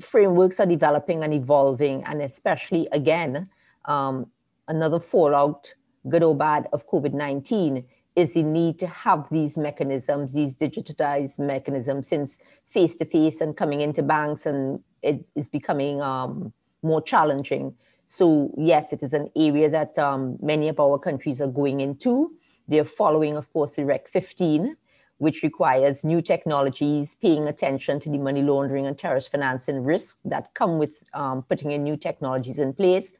frameworks 0.00 0.60
are 0.60 0.66
developing 0.66 1.22
and 1.22 1.34
evolving, 1.34 2.04
and 2.04 2.22
especially 2.22 2.88
again, 2.92 3.48
um, 3.84 4.26
another 4.68 5.00
fallout, 5.00 5.72
good 6.08 6.22
or 6.22 6.34
bad, 6.34 6.68
of 6.72 6.86
COVID-19 6.88 7.84
is 8.16 8.34
the 8.34 8.42
need 8.42 8.78
to 8.80 8.86
have 8.88 9.28
these 9.30 9.56
mechanisms, 9.56 10.32
these 10.32 10.54
digitized 10.54 11.38
mechanisms, 11.38 12.08
since 12.08 12.38
face-to-face 12.70 13.40
and 13.40 13.56
coming 13.56 13.80
into 13.80 14.02
banks 14.02 14.46
and 14.46 14.80
it 15.02 15.24
is 15.36 15.48
becoming 15.48 16.02
um, 16.02 16.52
more 16.82 17.00
challenging. 17.00 17.74
So 18.06 18.52
yes, 18.56 18.92
it 18.92 19.02
is 19.02 19.12
an 19.12 19.30
area 19.36 19.70
that 19.70 19.98
um, 19.98 20.38
many 20.40 20.68
of 20.68 20.80
our 20.80 20.98
countries 20.98 21.40
are 21.40 21.46
going 21.48 21.80
into. 21.80 22.32
They're 22.68 22.84
following, 22.84 23.36
of 23.36 23.50
course, 23.52 23.72
the 23.72 23.86
Rec 23.86 24.08
15, 24.08 24.76
which 25.16 25.42
requires 25.42 26.04
new 26.04 26.20
technologies, 26.20 27.16
paying 27.20 27.48
attention 27.48 27.98
to 28.00 28.10
the 28.10 28.18
money 28.18 28.42
laundering 28.42 28.86
and 28.86 28.96
terrorist 28.96 29.30
financing 29.30 29.82
risks 29.82 30.20
that 30.26 30.52
come 30.54 30.78
with 30.78 30.90
um, 31.14 31.42
putting 31.42 31.70
in 31.70 31.82
new 31.82 31.96
technologies 31.96 32.58
in 32.58 32.74
place. 32.74 33.14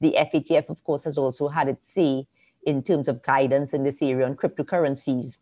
The 0.00 0.16
FATF, 0.18 0.68
of 0.68 0.82
course, 0.82 1.04
has 1.04 1.16
also 1.16 1.48
had 1.48 1.68
its 1.68 1.88
say 1.88 2.26
in 2.66 2.82
terms 2.82 3.06
of 3.06 3.22
guidance 3.22 3.72
in 3.72 3.84
this 3.84 4.02
area 4.02 4.26
on 4.26 4.34
cryptocurrencies. 4.34 5.38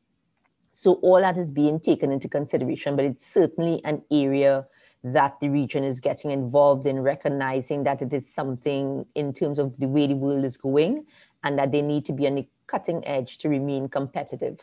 So 0.72 0.94
all 0.94 1.20
that 1.20 1.38
is 1.38 1.50
being 1.50 1.80
taken 1.80 2.12
into 2.12 2.28
consideration, 2.28 2.94
but 2.94 3.06
it's 3.06 3.26
certainly 3.26 3.82
an 3.84 4.02
area 4.10 4.66
that 5.02 5.40
the 5.40 5.48
region 5.48 5.82
is 5.82 5.98
getting 6.00 6.30
involved 6.30 6.86
in 6.86 7.00
recognizing 7.00 7.84
that 7.84 8.02
it 8.02 8.12
is 8.12 8.32
something 8.32 9.06
in 9.14 9.32
terms 9.32 9.58
of 9.58 9.78
the 9.78 9.88
way 9.88 10.06
the 10.06 10.16
world 10.16 10.44
is 10.44 10.56
going 10.56 11.06
and 11.44 11.58
that 11.58 11.72
they 11.72 11.80
need 11.80 12.04
to 12.04 12.12
be 12.12 12.28
the 12.28 12.46
cutting 12.66 13.06
edge 13.06 13.38
to 13.38 13.48
remain 13.48 13.88
competitive. 13.88 14.60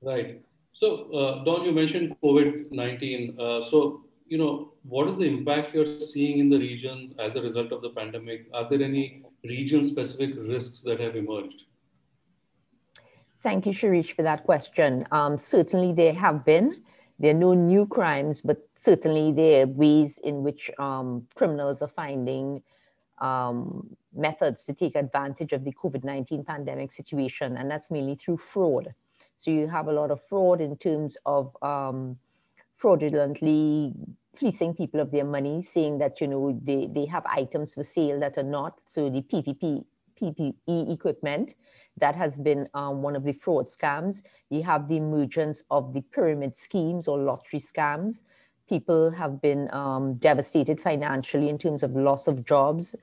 Right. 0.00 0.42
So, 0.72 1.12
uh, 1.12 1.44
Dawn, 1.44 1.64
you 1.64 1.72
mentioned 1.72 2.16
COVID 2.22 2.72
19. 2.72 3.36
Uh, 3.38 3.64
so, 3.64 4.04
you 4.26 4.38
know, 4.38 4.72
what 4.82 5.08
is 5.08 5.16
the 5.16 5.24
impact 5.24 5.74
you're 5.74 6.00
seeing 6.00 6.38
in 6.38 6.48
the 6.48 6.58
region 6.58 7.14
as 7.18 7.36
a 7.36 7.42
result 7.42 7.72
of 7.72 7.82
the 7.82 7.90
pandemic? 7.90 8.46
Are 8.54 8.68
there 8.68 8.82
any 8.82 9.22
region 9.44 9.84
specific 9.84 10.34
risks 10.36 10.80
that 10.82 10.98
have 11.00 11.14
emerged? 11.16 11.64
Thank 13.42 13.66
you, 13.66 13.72
Shirish, 13.72 14.14
for 14.14 14.22
that 14.22 14.44
question. 14.44 15.06
Um, 15.10 15.36
certainly, 15.36 15.92
there 15.92 16.14
have 16.14 16.44
been. 16.44 16.82
There 17.18 17.30
are 17.32 17.38
no 17.38 17.54
new 17.54 17.86
crimes, 17.86 18.40
but 18.40 18.68
certainly 18.74 19.32
there 19.32 19.64
are 19.64 19.66
ways 19.66 20.18
in 20.18 20.42
which 20.42 20.70
um, 20.78 21.26
criminals 21.34 21.82
are 21.82 21.88
finding 21.88 22.62
um, 23.22 23.96
methods 24.14 24.64
to 24.66 24.74
take 24.74 24.96
advantage 24.96 25.52
of 25.52 25.64
the 25.64 25.72
COVID 25.72 26.04
19 26.04 26.44
pandemic 26.44 26.92
situation, 26.92 27.56
and 27.56 27.70
that's 27.70 27.90
mainly 27.90 28.16
through 28.16 28.38
fraud. 28.38 28.92
So 29.36 29.50
you 29.50 29.66
have 29.68 29.88
a 29.88 29.92
lot 29.92 30.10
of 30.10 30.20
fraud 30.28 30.60
in 30.60 30.76
terms 30.76 31.16
of 31.24 31.56
um, 31.62 32.18
fraudulently 32.76 33.94
fleecing 34.36 34.74
people 34.74 35.00
of 35.00 35.10
their 35.10 35.24
money, 35.24 35.62
saying 35.62 35.98
that 35.98 36.20
you 36.20 36.26
know 36.26 36.58
they, 36.62 36.88
they 36.92 37.06
have 37.06 37.24
items 37.26 37.74
for 37.74 37.84
sale 37.84 38.20
that 38.20 38.36
are 38.36 38.42
not. 38.42 38.80
So 38.86 39.08
the 39.08 39.22
PPP 39.22 39.84
PPE 40.20 40.92
equipment 40.92 41.54
that 41.98 42.14
has 42.14 42.38
been 42.38 42.68
um, 42.74 43.02
one 43.02 43.16
of 43.16 43.24
the 43.24 43.32
fraud 43.32 43.68
scams. 43.68 44.22
You 44.50 44.62
have 44.62 44.88
the 44.88 44.96
emergence 44.96 45.62
of 45.70 45.92
the 45.92 46.00
pyramid 46.00 46.56
schemes 46.56 47.08
or 47.08 47.18
lottery 47.18 47.60
scams 47.60 48.22
people 48.68 49.10
have 49.10 49.40
been 49.40 49.72
um, 49.72 50.14
devastated 50.14 50.80
financially 50.80 51.48
in 51.48 51.58
terms 51.58 51.82
of 51.82 51.92
loss 51.92 52.26
of 52.26 52.44
jobs 52.44 52.94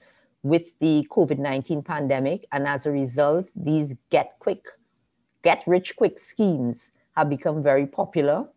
with 0.43 0.63
the 0.79 1.05
COVID 1.11 1.37
19 1.37 1.83
pandemic. 1.83 2.47
And 2.51 2.67
as 2.67 2.85
a 2.85 2.91
result, 2.91 3.47
these 3.55 3.93
get 4.09 4.35
quick, 4.39 4.65
get 5.43 5.63
rich 5.67 5.95
quick 5.95 6.19
schemes 6.19 6.91
have 7.15 7.29
become 7.29 7.61
very 7.61 7.85
popular, 7.85 8.47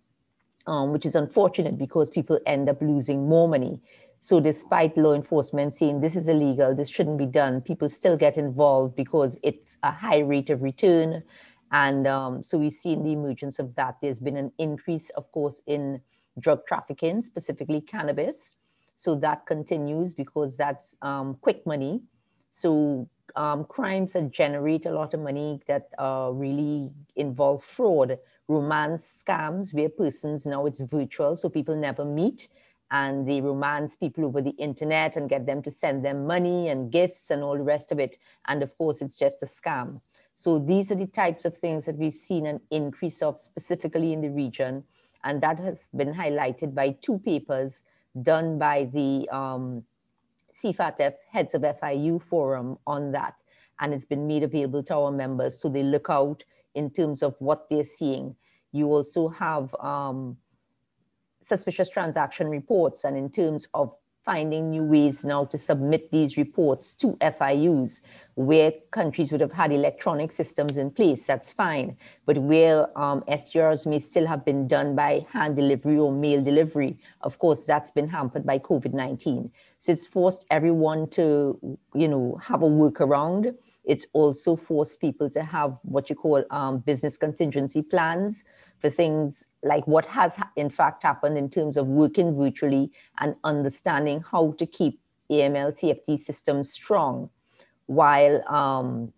um, 0.66 0.92
which 0.92 1.06
is 1.06 1.14
unfortunate 1.14 1.78
because 1.78 2.10
people 2.10 2.38
end 2.46 2.68
up 2.68 2.80
losing 2.80 3.28
more 3.28 3.48
money. 3.48 3.80
So, 4.20 4.38
despite 4.38 4.96
law 4.96 5.14
enforcement 5.14 5.74
saying 5.74 6.00
this 6.00 6.14
is 6.14 6.28
illegal, 6.28 6.76
this 6.76 6.88
shouldn't 6.88 7.18
be 7.18 7.26
done, 7.26 7.60
people 7.60 7.88
still 7.88 8.16
get 8.16 8.38
involved 8.38 8.94
because 8.94 9.36
it's 9.42 9.76
a 9.82 9.90
high 9.90 10.20
rate 10.20 10.48
of 10.48 10.62
return. 10.62 11.24
And 11.72 12.06
um, 12.06 12.42
so, 12.44 12.56
we've 12.56 12.72
seen 12.72 13.02
the 13.02 13.12
emergence 13.12 13.58
of 13.58 13.74
that. 13.74 13.96
There's 14.00 14.20
been 14.20 14.36
an 14.36 14.52
increase, 14.58 15.10
of 15.16 15.30
course, 15.32 15.60
in 15.66 16.00
drug 16.38 16.66
trafficking, 16.66 17.22
specifically 17.22 17.80
cannabis. 17.80 18.54
So 18.96 19.14
that 19.16 19.46
continues 19.46 20.12
because 20.12 20.56
that's 20.56 20.96
um, 21.02 21.36
quick 21.40 21.66
money. 21.66 22.02
So 22.50 23.08
um, 23.36 23.64
crimes 23.64 24.12
that 24.12 24.30
generate 24.30 24.86
a 24.86 24.92
lot 24.92 25.14
of 25.14 25.20
money 25.20 25.60
that 25.66 25.88
uh, 25.98 26.30
really 26.32 26.90
involve 27.16 27.64
fraud, 27.64 28.18
romance 28.48 29.24
scams, 29.24 29.74
where 29.74 29.88
persons 29.88 30.46
now 30.46 30.66
it's 30.66 30.80
virtual, 30.80 31.36
so 31.36 31.48
people 31.48 31.74
never 31.74 32.04
meet 32.04 32.48
and 32.92 33.26
they 33.26 33.40
romance 33.40 33.96
people 33.96 34.24
over 34.24 34.42
the 34.42 34.50
internet 34.50 35.16
and 35.16 35.30
get 35.30 35.46
them 35.46 35.62
to 35.62 35.70
send 35.70 36.04
them 36.04 36.26
money 36.26 36.68
and 36.68 36.92
gifts 36.92 37.30
and 37.30 37.42
all 37.42 37.56
the 37.56 37.62
rest 37.62 37.90
of 37.90 37.98
it. 37.98 38.18
And 38.46 38.62
of 38.62 38.76
course, 38.76 39.00
it's 39.00 39.16
just 39.16 39.42
a 39.42 39.46
scam. 39.46 40.00
So 40.34 40.58
these 40.58 40.92
are 40.92 40.94
the 40.94 41.06
types 41.06 41.46
of 41.46 41.56
things 41.56 41.86
that 41.86 41.96
we've 41.96 42.14
seen 42.14 42.46
an 42.46 42.60
increase 42.70 43.22
of 43.22 43.40
specifically 43.40 44.12
in 44.12 44.20
the 44.20 44.28
region. 44.28 44.84
And 45.24 45.40
that 45.42 45.58
has 45.58 45.88
been 45.96 46.12
highlighted 46.12 46.74
by 46.74 46.96
two 47.00 47.18
papers 47.18 47.82
done 48.22 48.58
by 48.58 48.90
the 48.92 49.28
um, 49.30 49.84
CFATF 50.54 51.14
Heads 51.30 51.54
of 51.54 51.62
FIU 51.62 52.20
Forum 52.22 52.78
on 52.86 53.12
that. 53.12 53.42
And 53.80 53.94
it's 53.94 54.04
been 54.04 54.26
made 54.26 54.42
available 54.42 54.82
to 54.84 54.94
our 54.94 55.10
members 55.10 55.58
so 55.58 55.68
they 55.68 55.82
look 55.82 56.08
out 56.10 56.44
in 56.74 56.90
terms 56.90 57.22
of 57.22 57.34
what 57.38 57.68
they're 57.70 57.84
seeing. 57.84 58.34
You 58.72 58.88
also 58.88 59.28
have 59.28 59.74
um, 59.80 60.36
suspicious 61.40 61.88
transaction 61.88 62.48
reports 62.48 63.04
and 63.04 63.16
in 63.16 63.30
terms 63.30 63.66
of 63.74 63.94
finding 64.24 64.70
new 64.70 64.84
ways 64.84 65.24
now 65.24 65.44
to 65.44 65.58
submit 65.58 66.10
these 66.10 66.36
reports 66.36 66.94
to 66.94 67.08
FIUs 67.20 68.00
where 68.34 68.72
countries 68.92 69.30
would 69.30 69.40
have 69.40 69.52
had 69.52 69.72
electronic 69.72 70.32
systems 70.32 70.76
in 70.76 70.90
place, 70.90 71.26
that's 71.26 71.52
fine. 71.52 71.96
But 72.24 72.38
where 72.38 72.86
um, 72.98 73.22
STRs 73.28 73.86
may 73.86 73.98
still 73.98 74.26
have 74.26 74.44
been 74.44 74.68
done 74.68 74.94
by 74.94 75.26
hand 75.30 75.56
delivery 75.56 75.98
or 75.98 76.12
mail 76.12 76.42
delivery, 76.42 76.98
of 77.20 77.38
course, 77.38 77.64
that's 77.64 77.90
been 77.90 78.08
hampered 78.08 78.46
by 78.46 78.58
COVID 78.58 78.94
19. 78.94 79.50
So 79.78 79.92
it's 79.92 80.06
forced 80.06 80.46
everyone 80.50 81.10
to, 81.10 81.78
you 81.94 82.08
know, 82.08 82.40
have 82.42 82.62
a 82.62 82.66
workaround 82.66 83.54
It's 83.84 84.06
also 84.12 84.56
forced 84.56 85.00
people 85.00 85.28
to 85.30 85.42
have 85.42 85.76
what 85.82 86.08
you 86.08 86.16
call 86.16 86.44
um, 86.50 86.78
business 86.78 87.16
contingency 87.16 87.82
plans 87.82 88.44
for 88.82 88.90
things 88.90 89.46
like 89.62 89.86
what 89.86 90.04
has 90.04 90.36
in 90.56 90.68
fact 90.68 91.04
happened 91.04 91.38
in 91.38 91.48
terms 91.48 91.76
of 91.76 91.86
working 91.86 92.36
virtually 92.36 92.90
and 93.20 93.36
understanding 93.44 94.22
how 94.30 94.52
to 94.58 94.66
keep 94.66 95.00
AML 95.30 95.70
CFT 95.78 96.18
systems 96.18 96.72
strong 96.72 97.30
while 97.86 98.42
um, 98.52 99.12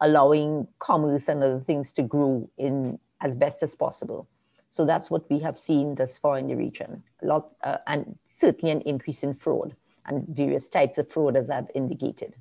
allowing 0.00 0.66
commerce 0.80 1.28
and 1.28 1.42
other 1.42 1.60
things 1.60 1.92
to 1.92 2.02
grow 2.02 2.50
in 2.58 2.98
as 3.20 3.36
best 3.36 3.62
as 3.62 3.74
possible. 3.76 4.28
So 4.70 4.84
that's 4.84 5.10
what 5.10 5.28
we 5.30 5.38
have 5.38 5.58
seen 5.58 5.94
thus 5.94 6.18
far 6.18 6.38
in 6.38 6.48
the 6.48 6.56
region, 6.56 7.02
a 7.22 7.26
lot, 7.26 7.52
uh, 7.62 7.78
and 7.86 8.18
certainly 8.26 8.72
an 8.72 8.80
increase 8.82 9.22
in 9.22 9.34
fraud 9.34 9.74
and 10.06 10.26
various 10.28 10.68
types 10.68 10.98
of 10.98 11.08
fraud, 11.10 11.36
as 11.36 11.50
I've 11.50 11.70
indicated. 11.74 12.34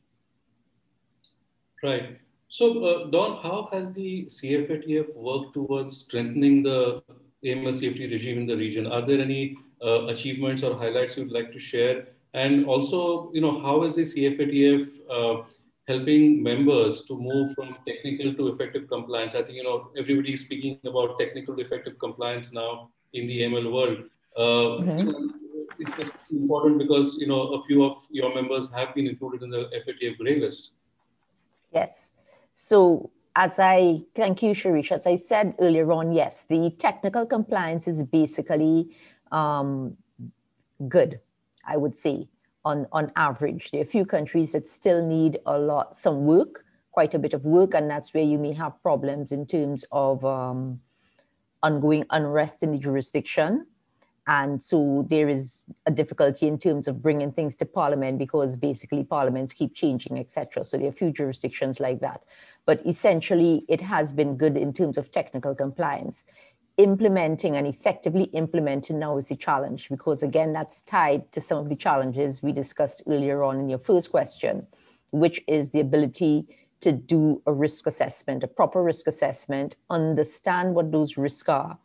Right. 1.83 2.19
So, 2.51 2.83
uh, 2.83 3.07
Dawn, 3.11 3.39
how 3.43 3.69
has 3.71 3.91
the 3.91 4.25
CFATF 4.25 5.15
worked 5.15 5.53
towards 5.53 5.97
strengthening 5.97 6.63
the 6.63 7.03
AML 7.45 7.73
CFT 7.79 8.11
regime 8.11 8.39
in 8.39 8.47
the 8.47 8.57
region? 8.57 8.87
Are 8.87 9.05
there 9.05 9.21
any 9.21 9.55
uh, 9.85 10.07
achievements 10.07 10.63
or 10.63 10.75
highlights 10.75 11.15
you'd 11.15 11.31
like 11.31 11.51
to 11.53 11.59
share? 11.59 12.07
And 12.33 12.65
also, 12.65 13.31
you 13.33 13.41
know, 13.41 13.61
how 13.61 13.83
is 13.83 13.95
the 13.95 14.01
CFATF 14.01 14.89
uh, 15.11 15.43
helping 15.87 16.41
members 16.41 17.03
to 17.03 17.19
move 17.19 17.53
from 17.53 17.77
technical 17.87 18.33
to 18.33 18.47
effective 18.47 18.87
compliance? 18.89 19.35
I 19.35 19.43
think, 19.43 19.55
you 19.55 19.63
know, 19.63 19.91
everybody 19.95 20.33
is 20.33 20.41
speaking 20.41 20.79
about 20.85 21.19
technical 21.19 21.55
to 21.55 21.61
effective 21.61 21.99
compliance 21.99 22.51
now 22.51 22.89
in 23.13 23.27
the 23.27 23.41
AML 23.41 23.71
world. 23.71 23.97
Uh, 24.35 24.83
mm-hmm. 24.83 25.27
It's 25.77 25.93
important 26.31 26.79
because, 26.79 27.19
you 27.19 27.27
know, 27.27 27.53
a 27.53 27.63
few 27.65 27.83
of 27.85 28.01
your 28.09 28.33
members 28.33 28.71
have 28.71 28.95
been 28.95 29.05
included 29.05 29.43
in 29.43 29.51
the 29.51 29.69
FATF 29.85 30.17
grey 30.17 30.39
list. 30.39 30.71
Yes. 31.71 32.13
So 32.61 33.11
as 33.35 33.57
I 33.59 34.03
thank 34.15 34.43
you, 34.43 34.51
Shirish. 34.51 34.91
As 34.91 35.07
I 35.07 35.15
said 35.15 35.55
earlier 35.59 35.91
on, 35.93 36.11
yes, 36.11 36.43
the 36.49 36.71
technical 36.71 37.25
compliance 37.25 37.87
is 37.87 38.03
basically 38.03 38.89
um, 39.31 39.95
good 40.87 41.19
I 41.69 41.77
would 41.77 41.95
say, 41.95 42.27
on, 42.65 42.87
on 42.91 43.11
average. 43.15 43.69
There 43.71 43.81
are 43.81 43.83
a 43.83 43.87
few 43.87 44.05
countries 44.05 44.53
that 44.53 44.67
still 44.67 45.05
need 45.05 45.39
a 45.45 45.57
lot, 45.57 45.97
some 45.97 46.25
work, 46.25 46.65
quite 46.91 47.13
a 47.13 47.19
bit 47.19 47.33
of 47.33 47.45
work, 47.45 47.75
and 47.75 47.89
that's 47.89 48.13
where 48.13 48.23
you 48.23 48.37
may 48.39 48.53
have 48.53 48.81
problems 48.81 49.31
in 49.31 49.45
terms 49.45 49.85
of 49.91 50.25
um, 50.25 50.79
ongoing 51.61 52.05
unrest 52.09 52.63
in 52.63 52.71
the 52.71 52.77
jurisdiction. 52.79 53.67
And 54.29 54.63
so 54.63 55.07
there 55.09 55.27
is 55.27 55.65
a 55.87 55.91
difficulty 55.91 56.47
in 56.47 56.59
terms 56.59 56.87
of 56.87 57.01
bringing 57.01 57.31
things 57.31 57.55
to 57.55 57.65
parliament 57.65 58.19
because 58.19 58.55
basically 58.55 59.03
parliaments 59.03 59.53
keep 59.53 59.73
changing, 59.73 60.19
etc. 60.19 60.63
So 60.63 60.77
there 60.77 60.87
are 60.89 60.91
few 60.91 61.11
jurisdictions 61.11 61.79
like 61.79 61.99
that. 62.01 62.21
But 62.67 62.85
essentially, 62.85 63.65
it 63.67 63.81
has 63.81 64.13
been 64.13 64.37
good 64.37 64.55
in 64.55 64.71
terms 64.71 64.99
of 64.99 65.11
technical 65.11 65.55
compliance 65.55 66.25
implementing 66.77 67.57
and 67.57 67.65
effectively 67.65 68.25
implementing 68.25 68.99
now 68.99 69.17
is 69.17 69.27
the 69.27 69.35
challenge 69.35 69.89
because 69.89 70.23
again 70.23 70.53
that's 70.53 70.81
tied 70.83 71.29
to 71.33 71.41
some 71.41 71.57
of 71.57 71.67
the 71.67 71.75
challenges 71.75 72.41
we 72.41 72.53
discussed 72.53 73.03
earlier 73.05 73.43
on 73.43 73.59
in 73.59 73.67
your 73.67 73.79
first 73.79 74.11
question 74.11 74.65
which 75.11 75.41
is 75.45 75.71
the 75.71 75.81
ability 75.81 76.47
to 76.79 76.93
do 76.93 77.41
a 77.47 77.51
risk 77.51 77.85
assessment 77.85 78.45
a 78.45 78.47
proper 78.47 78.81
risk 78.81 79.07
assessment 79.07 79.75
understand 79.89 80.73
what 80.73 80.89
those 80.89 81.17
risks 81.17 81.49
are 81.49 81.77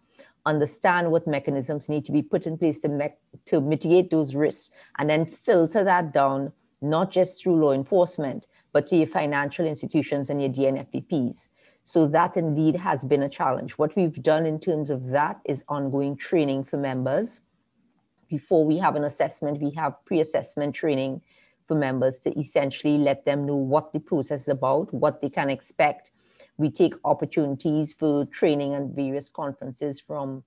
understand 0.46 1.10
what 1.10 1.26
mechanisms 1.26 1.88
need 1.88 2.04
to 2.04 2.12
be 2.12 2.22
put 2.22 2.46
in 2.46 2.58
place 2.58 2.78
to, 2.80 2.88
me- 2.88 3.14
to 3.46 3.60
mitigate 3.60 4.10
those 4.10 4.34
risks 4.34 4.70
and 4.98 5.08
then 5.08 5.24
filter 5.24 5.82
that 5.84 6.12
down 6.12 6.52
not 6.82 7.10
just 7.10 7.42
through 7.42 7.56
law 7.56 7.72
enforcement 7.72 8.46
but 8.72 8.86
to 8.86 8.96
your 8.96 9.06
financial 9.06 9.66
institutions 9.66 10.30
and 10.30 10.40
your 10.40 10.50
DNFBPs 10.50 11.48
so 11.84 12.06
that 12.06 12.36
indeed 12.36 12.74
has 12.74 13.04
been 13.04 13.22
a 13.22 13.28
challenge. 13.28 13.72
What 13.72 13.94
we've 13.94 14.22
done 14.22 14.46
in 14.46 14.58
terms 14.58 14.90
of 14.90 15.06
that 15.08 15.40
is 15.44 15.64
ongoing 15.68 16.16
training 16.16 16.64
for 16.64 16.78
members. 16.78 17.40
Before 18.28 18.64
we 18.64 18.78
have 18.78 18.96
an 18.96 19.04
assessment, 19.04 19.60
we 19.60 19.70
have 19.72 20.02
pre-assessment 20.06 20.74
training 20.74 21.20
for 21.68 21.74
members 21.74 22.20
to 22.20 22.38
essentially 22.38 22.96
let 22.96 23.24
them 23.26 23.44
know 23.46 23.56
what 23.56 23.92
the 23.92 24.00
process 24.00 24.42
is 24.42 24.48
about, 24.48 24.92
what 24.94 25.20
they 25.20 25.28
can 25.28 25.50
expect. 25.50 26.10
We 26.56 26.70
take 26.70 26.94
opportunities 27.04 27.92
for 27.92 28.26
training 28.26 28.74
and 28.74 28.94
various 28.94 29.28
conferences 29.28 30.00
from 30.00 30.44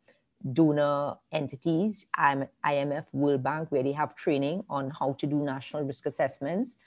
donor 0.53 1.15
entities, 1.31 2.05
IMF, 2.17 3.05
World 3.12 3.43
Bank, 3.43 3.71
where 3.71 3.84
they 3.84 3.91
have 3.91 4.15
training 4.15 4.63
on 4.69 4.91
how 4.91 5.13
to 5.13 5.27
do 5.27 5.43
national 5.43 5.84
risk 5.84 6.05
assessments. 6.05 6.77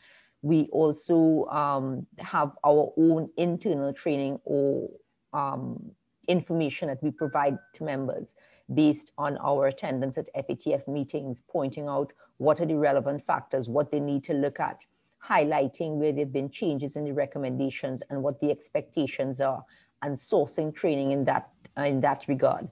We 0.42 0.68
also 0.72 1.44
um, 1.46 2.06
have 2.18 2.52
our 2.64 2.92
own 2.96 3.28
internal 3.36 3.92
training 3.92 4.40
or 4.44 4.88
um, 5.32 5.90
information 6.28 6.88
that 6.88 7.02
we 7.02 7.10
provide 7.10 7.58
to 7.74 7.84
members 7.84 8.34
based 8.72 9.12
on 9.18 9.36
our 9.38 9.66
attendance 9.66 10.16
at 10.16 10.32
FATF 10.34 10.86
meetings, 10.86 11.42
pointing 11.50 11.88
out 11.88 12.12
what 12.38 12.60
are 12.60 12.66
the 12.66 12.76
relevant 12.76 13.26
factors, 13.26 13.68
what 13.68 13.90
they 13.90 14.00
need 14.00 14.24
to 14.24 14.32
look 14.32 14.60
at, 14.60 14.86
highlighting 15.26 15.96
where 15.96 16.12
there 16.12 16.24
have 16.24 16.32
been 16.32 16.50
changes 16.50 16.96
in 16.96 17.04
the 17.04 17.12
recommendations 17.12 18.02
and 18.10 18.22
what 18.22 18.40
the 18.40 18.50
expectations 18.50 19.40
are, 19.40 19.64
and 20.02 20.16
sourcing 20.16 20.74
training 20.74 21.12
in 21.12 21.24
that, 21.24 21.50
in 21.76 22.00
that 22.00 22.24
regard. 22.26 22.68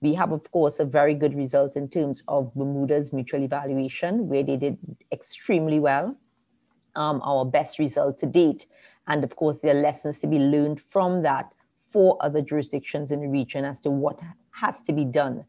We 0.00 0.14
have, 0.14 0.32
of 0.32 0.50
course, 0.50 0.80
a 0.80 0.84
very 0.84 1.14
good 1.14 1.34
result 1.34 1.76
in 1.76 1.88
terms 1.88 2.22
of 2.26 2.54
Bermuda's 2.54 3.12
mutual 3.12 3.42
evaluation, 3.42 4.28
where 4.28 4.42
they 4.42 4.56
did 4.56 4.78
extremely 5.12 5.78
well 5.78 6.16
um, 6.96 7.20
our 7.22 7.44
best 7.44 7.78
result 7.78 8.18
to 8.20 8.26
date. 8.26 8.66
And 9.06 9.22
of 9.24 9.36
course, 9.36 9.58
there 9.58 9.76
are 9.76 9.80
lessons 9.82 10.20
to 10.20 10.26
be 10.26 10.38
learned 10.38 10.80
from 10.90 11.22
that 11.22 11.52
for 11.90 12.16
other 12.20 12.40
jurisdictions 12.40 13.10
in 13.10 13.20
the 13.20 13.28
region 13.28 13.64
as 13.64 13.80
to 13.80 13.90
what 13.90 14.20
has 14.52 14.80
to 14.82 14.92
be 14.92 15.04
done. 15.04 15.44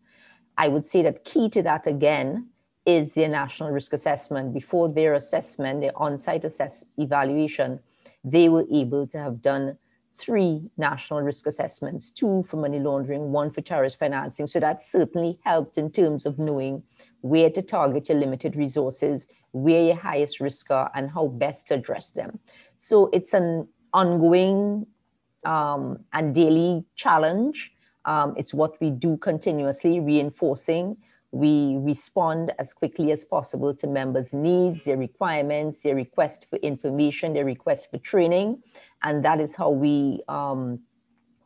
I 0.58 0.68
would 0.68 0.86
say 0.86 1.02
that 1.04 1.24
key 1.24 1.50
to 1.50 1.62
that 1.64 1.88
again 1.88 2.48
is 2.86 3.14
their 3.14 3.30
national 3.30 3.70
risk 3.70 3.94
assessment. 3.94 4.54
Before 4.54 4.90
their 4.90 5.14
assessment, 5.14 5.82
their 5.82 5.96
on 5.96 6.18
site 6.18 6.46
assess- 6.46 6.86
evaluation, 6.98 7.80
they 8.24 8.50
were 8.50 8.66
able 8.72 9.08
to 9.08 9.18
have 9.18 9.42
done 9.42 9.78
three 10.14 10.70
national 10.78 11.22
risk 11.22 11.48
assessments 11.48 12.12
two 12.12 12.46
for 12.50 12.58
money 12.58 12.80
laundering, 12.80 13.32
one 13.32 13.50
for 13.52 13.62
terrorist 13.62 13.98
financing. 13.98 14.48
So 14.48 14.60
that 14.60 14.82
certainly 14.82 15.40
helped 15.44 15.78
in 15.78 15.92
terms 15.92 16.26
of 16.26 16.38
knowing 16.38 16.84
where 17.22 17.50
to 17.50 17.62
target 17.62 18.10
your 18.10 18.18
limited 18.18 18.56
resources, 18.56 19.28
where 19.52 19.84
your 19.84 19.96
highest 19.96 20.40
risks 20.40 20.70
are, 20.70 20.92
and 20.96 21.10
how 21.10 21.28
best 21.28 21.68
to 21.68 21.76
address 21.76 22.12
them. 22.12 22.40
So 22.78 23.10
it's 23.14 23.34
an 23.34 23.68
ongoing 23.94 24.86
um, 25.46 26.00
and 26.14 26.36
daily 26.36 26.84
challenge. 26.96 27.72
Um, 28.06 28.34
it's 28.38 28.54
what 28.54 28.82
we 28.82 28.90
do 28.90 29.18
continuously, 29.18 30.00
reinforcing. 30.00 30.98
We 31.32 31.78
respond 31.80 32.54
as 32.60 32.74
quickly 32.74 33.12
as 33.12 33.24
possible 33.24 33.74
to 33.76 33.88
members' 33.88 34.34
needs, 34.34 34.84
their 34.84 34.98
requirements, 34.98 35.82
their 35.82 35.96
request 35.96 36.48
for 36.50 36.58
information, 36.58 37.34
their 37.34 37.46
request 37.46 37.90
for 37.90 37.98
training. 38.00 38.62
And 39.04 39.24
that 39.24 39.40
is 39.40 39.56
how 39.56 39.70
we 39.70 40.22
um, 40.28 40.80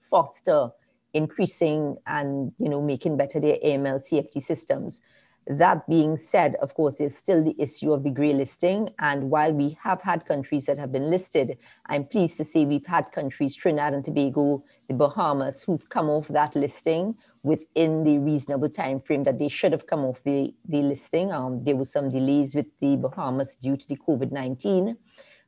foster 0.10 0.70
increasing 1.14 1.96
and 2.06 2.52
you 2.58 2.70
know 2.70 2.82
making 2.82 3.18
better 3.18 3.40
their 3.40 3.58
AML 3.66 4.02
CFT 4.06 4.42
systems. 4.42 5.02
That 5.48 5.88
being 5.88 6.18
said, 6.18 6.56
of 6.56 6.74
course, 6.74 6.98
there's 6.98 7.16
still 7.16 7.44
the 7.44 7.56
issue 7.60 7.94
of 7.94 8.04
the 8.04 8.10
grey 8.10 8.34
listing. 8.34 8.90
And 8.98 9.30
while 9.30 9.54
we 9.54 9.78
have 9.82 10.02
had 10.02 10.26
countries 10.26 10.66
that 10.66 10.80
have 10.80 10.92
been 10.92 11.12
listed, 11.12 11.58
I'm 11.86 12.06
pleased 12.06 12.38
to 12.38 12.46
say 12.46 12.66
we've 12.66 12.86
had 12.86 13.12
countries, 13.12 13.56
Trinidad 13.56 13.94
and 13.94 14.04
Tobago, 14.04 14.64
the 14.88 14.96
Bahamas, 14.96 15.62
who've 15.62 15.88
come 15.90 16.10
off 16.10 16.28
that 16.30 16.56
listing 16.56 17.16
within 17.44 18.04
the 18.04 18.18
reasonable 18.18 18.70
time 18.70 19.00
frame 19.00 19.24
that 19.24 19.38
they 19.38 19.48
should 19.48 19.72
have 19.72 19.86
come 19.86 20.04
off 20.04 20.20
the, 20.24 20.52
the 20.68 20.82
listing. 20.82 21.32
Um, 21.32 21.64
there 21.64 21.76
were 21.76 21.86
some 21.86 22.10
delays 22.10 22.56
with 22.56 22.66
the 22.82 22.96
Bahamas 22.96 23.56
due 23.56 23.78
to 23.78 23.88
the 23.88 23.98
COVID-19. 23.98 24.98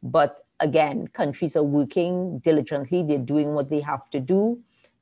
But 0.03 0.41
again, 0.59 1.07
countries 1.07 1.55
are 1.55 1.63
working 1.63 2.39
diligently. 2.45 3.01
They're 3.01 3.17
doing 3.17 3.55
what 3.55 3.69
they 3.69 3.81
have 3.81 4.09
to 4.11 4.19
do, 4.19 4.59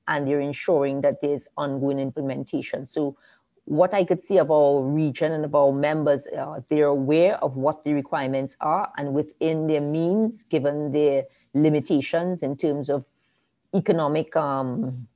and 0.07 0.25
they're 0.25 0.39
ensuring 0.39 1.01
that 1.01 1.21
there's 1.21 1.49
ongoing 1.57 1.99
implementation. 1.99 2.85
So 2.85 3.17
what 3.65 3.93
I 3.93 4.03
could 4.03 4.21
see 4.21 4.37
of 4.37 4.51
our 4.51 4.81
region 4.81 5.31
and 5.31 5.43
of 5.43 5.55
our 5.55 5.71
members, 5.71 6.27
uh, 6.27 6.61
they're 6.69 6.85
aware 6.85 7.35
of 7.43 7.55
what 7.55 7.83
the 7.83 7.93
requirements 7.93 8.55
are 8.61 8.91
and 8.97 9.13
within 9.13 9.67
their 9.67 9.81
means, 9.81 10.43
given 10.43 10.91
their 10.91 11.23
limitations 11.53 12.43
in 12.43 12.55
terms 12.55 12.89
of 12.89 13.03
economic 13.73 14.35
um, 14.35 15.07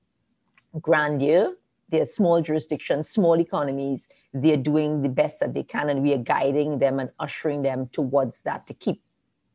grandeur, 0.82 1.54
they're 1.90 2.06
small 2.06 2.42
jurisdictions, 2.42 3.10
small 3.10 3.40
economies, 3.40 4.08
they're 4.34 4.58
doing 4.58 5.02
the 5.02 5.10
best 5.10 5.40
that 5.40 5.54
they 5.54 5.64
can 5.64 5.90
and 5.90 6.02
we 6.02 6.14
are 6.14 6.18
guiding 6.18 6.80
them 6.80 7.00
and 7.00 7.10
ushering 7.20 7.62
them 7.62 7.88
towards 7.92 8.40
that 8.46 8.66
to 8.68 8.74
keep, 8.74 9.02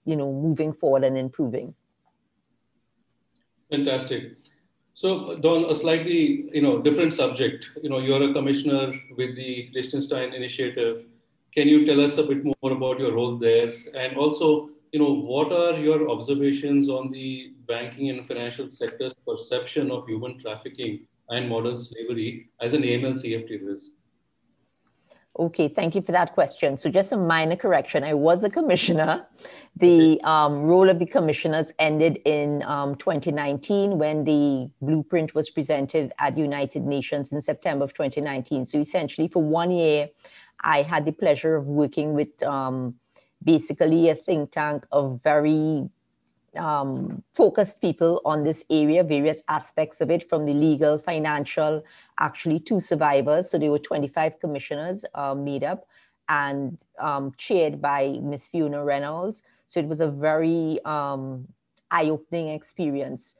you 0.04 0.14
know, 0.16 0.32
moving 0.32 0.72
forward 0.72 1.02
and 1.02 1.18
improving. 1.18 1.74
Fantastic. 3.70 4.43
So, 4.94 5.36
Dawn, 5.38 5.64
a 5.68 5.74
slightly 5.74 6.48
you 6.52 6.62
know 6.62 6.80
different 6.80 7.12
subject. 7.12 7.70
You 7.82 7.90
know, 7.90 7.98
you're 7.98 8.30
a 8.30 8.32
commissioner 8.32 8.92
with 9.16 9.34
the 9.34 9.70
Liechtenstein 9.74 10.32
Initiative. 10.32 11.04
Can 11.52 11.68
you 11.68 11.84
tell 11.84 12.00
us 12.00 12.16
a 12.18 12.22
bit 12.22 12.44
more 12.44 12.72
about 12.72 13.00
your 13.00 13.12
role 13.12 13.36
there, 13.36 13.72
and 13.94 14.16
also 14.16 14.70
you 14.94 15.00
know, 15.00 15.12
what 15.12 15.52
are 15.52 15.76
your 15.76 16.08
observations 16.08 16.88
on 16.88 17.10
the 17.10 17.52
banking 17.66 18.10
and 18.10 18.28
financial 18.28 18.70
sector's 18.70 19.12
perception 19.12 19.90
of 19.90 20.06
human 20.06 20.40
trafficking 20.40 21.00
and 21.30 21.48
modern 21.48 21.76
slavery 21.76 22.48
as 22.60 22.74
an 22.74 22.82
AML 22.82 23.14
CFT 23.20 23.66
risk? 23.66 23.90
Okay, 25.36 25.66
thank 25.66 25.96
you 25.96 26.02
for 26.02 26.12
that 26.12 26.32
question. 26.34 26.76
So 26.78 26.88
just 26.90 27.10
a 27.10 27.16
minor 27.16 27.56
correction. 27.56 28.04
I 28.04 28.14
was 28.14 28.44
a 28.44 28.48
commissioner. 28.50 29.26
The 29.76 30.20
um, 30.22 30.62
role 30.62 30.88
of 30.88 31.00
the 31.00 31.06
commissioners 31.06 31.72
ended 31.80 32.20
in 32.24 32.62
um, 32.62 32.94
2019 32.94 33.98
when 33.98 34.22
the 34.22 34.70
blueprint 34.80 35.34
was 35.34 35.50
presented 35.50 36.12
at 36.20 36.38
United 36.38 36.84
Nations 36.84 37.32
in 37.32 37.40
September 37.40 37.84
of 37.84 37.92
2019. 37.92 38.66
So 38.66 38.78
essentially 38.78 39.26
for 39.26 39.42
one 39.42 39.72
year, 39.72 40.08
I 40.60 40.82
had 40.82 41.04
the 41.04 41.12
pleasure 41.12 41.56
of 41.56 41.66
working 41.66 42.14
with 42.14 42.40
um, 42.44 42.94
basically 43.42 44.10
a 44.10 44.14
think 44.14 44.52
tank 44.52 44.86
of 44.92 45.20
very 45.24 45.88
um, 46.56 47.24
focused 47.34 47.80
people 47.80 48.20
on 48.24 48.44
this 48.44 48.64
area, 48.70 49.02
various 49.02 49.42
aspects 49.48 50.00
of 50.00 50.08
it, 50.08 50.28
from 50.28 50.46
the 50.46 50.52
legal, 50.52 50.98
financial, 50.98 51.82
actually 52.20 52.60
to 52.60 52.80
survivors. 52.80 53.50
So 53.50 53.58
there 53.58 53.72
were 53.72 53.80
25 53.80 54.38
commissioners 54.38 55.04
uh, 55.14 55.34
made 55.34 55.64
up 55.64 55.86
and 56.28 56.78
um, 56.98 57.32
chaired 57.38 57.80
by 57.80 58.18
Miss 58.22 58.46
Fiona 58.48 58.84
Reynolds. 58.84 59.42
So 59.66 59.80
it 59.80 59.86
was 59.86 60.00
a 60.00 60.08
very 60.08 60.78
um, 60.84 61.46
eye-opening 61.90 62.48
experience, 62.48 63.34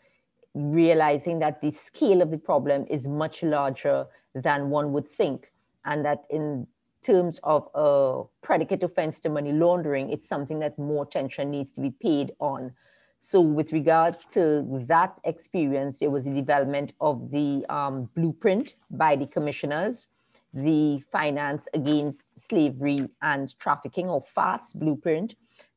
realizing 0.55 1.39
that 1.41 1.61
the 1.61 1.71
scale 1.71 2.23
of 2.23 2.31
the 2.31 2.39
problem 2.39 2.87
is 2.89 3.07
much 3.09 3.43
larger 3.43 4.07
than 4.35 4.71
one 4.71 4.93
would 4.93 5.09
think, 5.09 5.53
and 5.85 6.05
that 6.05 6.25
in 6.31 6.67
terms 7.03 7.39
of 7.43 7.69
a 7.75 8.23
predicate 8.43 8.83
offense 8.83 9.21
to 9.21 9.29
money 9.29 9.53
laundering, 9.53 10.11
it's 10.11 10.29
something 10.29 10.59
that 10.59 10.79
more 10.79 11.05
attention 11.05 11.51
needs 11.51 11.71
to 11.73 11.81
be 11.81 11.91
paid 11.91 12.33
on. 12.39 12.73
So 13.21 13.41
with 13.41 13.73
regard 13.73 14.17
to 14.31 14.65
that 14.87 15.19
experience, 15.25 15.99
there 15.99 16.11
was 16.11 16.25
the 16.25 16.31
development 16.31 16.93
of 17.01 17.31
the 17.31 17.65
um, 17.69 18.09
blueprint 18.15 18.75
by 18.91 19.17
the 19.17 19.27
commissioners, 19.27 20.09
the 20.55 21.01
Finance 21.11 21.69
Against 21.75 22.25
Slavery 22.37 23.11
and 23.21 23.59
Trafficking 23.59 24.09
or 24.09 24.25
FAST 24.35 24.79
blueprint. 24.79 25.35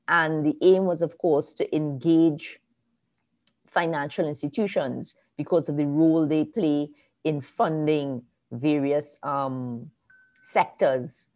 And 0.08 0.46
the 0.46 0.56
aim 0.62 0.86
was, 0.86 1.02
of 1.02 1.18
course, 1.18 1.54
to 1.54 1.76
engage 1.76 2.60
financial 3.68 4.28
institutions 4.28 5.16
because 5.36 5.68
of 5.68 5.78
the 5.78 5.86
role 5.86 6.26
they 6.26 6.46
play 6.46 6.90
in 7.24 7.42
funding 7.42 8.24
various 8.52 9.18
um, 9.24 9.90
sectors 10.46 11.28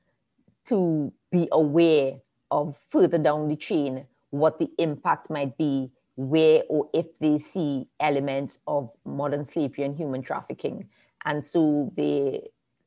to 0.66 1.12
be 1.32 1.50
aware 1.52 2.14
of 2.52 2.78
further 2.90 3.18
down 3.18 3.48
the 3.48 3.56
chain 3.56 4.06
what 4.30 4.60
the 4.60 4.70
impact 4.78 5.30
might 5.30 5.58
be 5.58 5.92
where 6.16 6.64
or 6.70 6.88
if 6.94 7.06
they 7.20 7.38
see 7.38 7.88
elements 8.00 8.58
of 8.68 8.90
modern 9.06 9.46
slavery 9.46 9.84
and 9.84 9.96
human 9.96 10.22
trafficking. 10.22 10.88
And 11.26 11.44
so 11.44 11.92
the, 11.96 12.42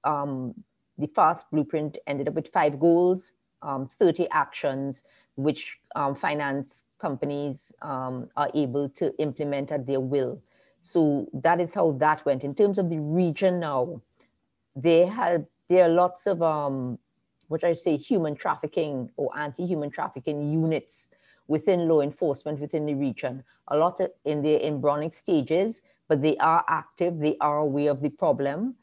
um, 0.05 0.55
the 0.99 1.07
FAST 1.09 1.47
blueprint 1.51 1.99
ended 2.07 2.29
up 2.29 2.35
with 2.35 2.49
five 2.53 2.79
goals, 2.79 3.33
um, 3.62 3.87
30 3.87 4.29
actions, 4.31 5.03
which 5.37 5.79
um, 5.97 6.14
finance 6.14 6.85
companies 6.99 7.73
um, 7.83 8.29
are 8.37 8.51
able 8.55 8.88
to 8.90 9.17
implement 9.19 9.73
at 9.73 9.87
their 9.87 10.01
will. 10.01 10.40
So 10.81 11.29
that 11.33 11.61
is 11.61 11.75
how 11.75 11.93
that 11.93 12.25
went. 12.27 12.45
In 12.45 12.55
terms 12.55 12.79
of 12.79 12.90
the 12.90 12.99
region 12.99 13.59
now, 13.59 14.01
they 14.77 15.07
had, 15.07 15.47
there 15.69 15.85
are 15.85 15.88
lots 15.88 16.27
of, 16.27 16.43
um, 16.43 16.99
what 17.49 17.64
I 17.64 17.75
say, 17.75 17.97
human 17.97 18.35
trafficking 18.35 19.11
or 19.17 19.37
anti-human 19.37 19.90
trafficking 19.90 20.43
units 20.51 21.11
within 21.49 21.88
law 21.88 22.01
enforcement 22.01 22.61
within 22.61 22.87
the 22.87 22.95
region. 22.95 23.43
A 23.69 23.77
lot 23.77 24.01
of, 24.01 24.11
in 24.25 24.43
the 24.43 24.62
embryonic 24.64 25.14
stages, 25.14 25.83
but 26.09 26.23
they 26.23 26.37
are 26.37 26.64
active, 26.69 27.19
they 27.19 27.37
are 27.40 27.59
aware 27.59 27.90
of 27.90 28.01
the 28.03 28.11
problem. 28.11 28.75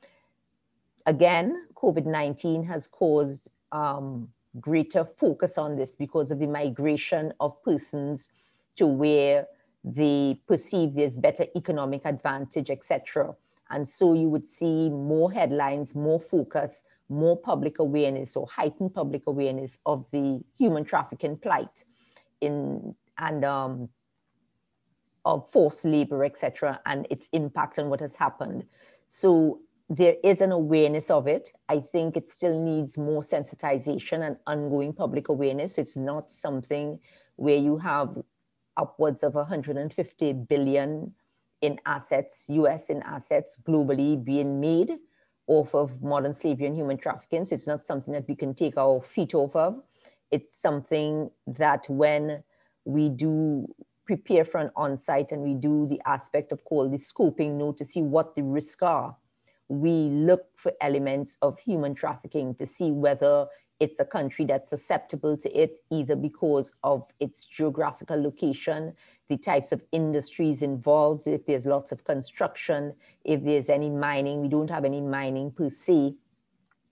Again, 1.06 1.68
COVID-19 1.76 2.66
has 2.68 2.88
caused 2.88 3.50
um, 3.72 4.30
greater 4.60 5.06
focus 5.06 5.58
on 5.58 5.76
this 5.76 5.96
because 5.96 6.32
of 6.32 6.40
the 6.40 6.48
migration 6.48 7.34
of 7.40 7.62
persons 7.64 8.30
to 8.76 8.86
where 8.86 9.48
they 9.84 10.40
perceive 10.48 10.94
there's 10.94 11.18
better 11.18 11.46
economic 11.56 12.06
advantage, 12.06 12.70
etc. 12.70 13.36
And 13.70 13.88
so 13.88 14.14
you 14.14 14.30
would 14.30 14.48
see 14.48 14.90
more 14.90 15.32
headlines, 15.32 15.96
more 15.96 16.20
focus, 16.20 16.84
more 17.10 17.38
public 17.38 17.80
awareness 17.80 18.36
or 18.36 18.48
heightened 18.48 18.94
public 18.94 19.24
awareness 19.28 19.78
of 19.86 20.06
the 20.12 20.42
human 20.58 20.86
trafficking 20.86 21.38
plight 21.38 21.84
in 22.42 22.96
and 23.18 23.46
um, 23.46 23.90
of 25.26 25.50
forced 25.52 25.86
labor, 25.86 26.24
etc., 26.24 26.80
and 26.86 27.06
its 27.10 27.30
impact 27.34 27.78
on 27.78 27.90
what 27.90 28.00
has 28.00 28.16
happened. 28.16 28.66
So 29.08 29.60
there 29.92 30.16
is 30.24 30.42
an 30.42 30.52
awareness 30.52 31.10
of 31.10 31.28
it. 31.28 31.52
I 31.70 31.80
think 31.82 32.18
it 32.18 32.30
still 32.30 32.60
needs 32.60 32.98
more 32.98 33.22
sensitization 33.22 34.26
and 34.26 34.38
ongoing 34.48 34.94
public 34.94 35.30
awareness. 35.30 35.78
It's 35.78 35.98
not 35.98 36.32
something 36.32 37.00
where 37.36 37.58
you 37.58 37.78
have 37.78 38.18
upwards 38.78 39.24
of 39.24 39.36
150 39.36 40.34
billion 40.34 41.14
in 41.62 41.80
assets, 41.86 42.46
US 42.48 42.90
in 42.90 43.04
assets 43.04 43.60
globally 43.68 44.24
being 44.24 44.60
made 44.60 44.92
off 45.48 45.76
of 45.76 46.02
modern 46.02 46.34
slavery 46.34 46.68
and 46.68 46.76
human 46.76 46.98
trafficking. 46.98 47.46
So 47.46 47.56
it's 47.56 47.68
not 47.68 47.86
something 47.86 48.14
that 48.14 48.28
we 48.28 48.36
can 48.36 48.56
take 48.56 48.78
our 48.78 49.02
feet 49.02 49.36
off 49.36 49.56
of 49.56 49.84
it's 50.32 50.60
something 50.60 51.30
that 51.46 51.86
when 51.90 52.44
we 52.86 53.10
do 53.10 53.68
prepare 54.06 54.46
for 54.46 54.60
an 54.60 54.72
on-site 54.76 55.32
and 55.32 55.42
we 55.42 55.54
do 55.54 55.88
the 55.88 56.02
aspect 56.06 56.52
of 56.52 56.64
called 56.64 56.92
the 56.92 56.98
scoping 56.98 57.58
note 57.58 57.78
to 57.78 57.86
see 57.86 58.02
what 58.02 58.36
the 58.36 58.42
risks 58.42 58.82
are, 58.82 59.16
we 59.72 60.10
look 60.10 60.48
for 60.58 60.74
elements 60.82 61.38
of 61.42 61.58
human 61.58 61.96
trafficking 61.96 62.54
to 62.56 62.68
see 62.68 62.92
whether 62.92 63.48
it's 63.80 64.02
a 64.02 64.06
country 64.06 64.44
that's 64.44 64.70
susceptible 64.70 65.38
to 65.38 65.50
it, 65.58 65.78
either 65.90 66.14
because 66.14 66.74
of 66.84 67.06
its 67.22 67.46
geographical 67.46 68.22
location, 68.22 68.94
the 69.30 69.38
types 69.38 69.72
of 69.72 69.82
industries 69.94 70.62
involved, 70.62 71.26
if 71.26 71.46
there's 71.46 71.66
lots 71.66 71.94
of 71.94 72.04
construction, 72.04 72.94
if 73.24 73.42
there's 73.46 73.70
any 73.70 73.90
mining, 73.90 74.42
we 74.42 74.50
don't 74.50 74.70
have 74.70 74.84
any 74.84 75.00
mining 75.00 75.50
per 75.52 75.70
se 75.70 76.16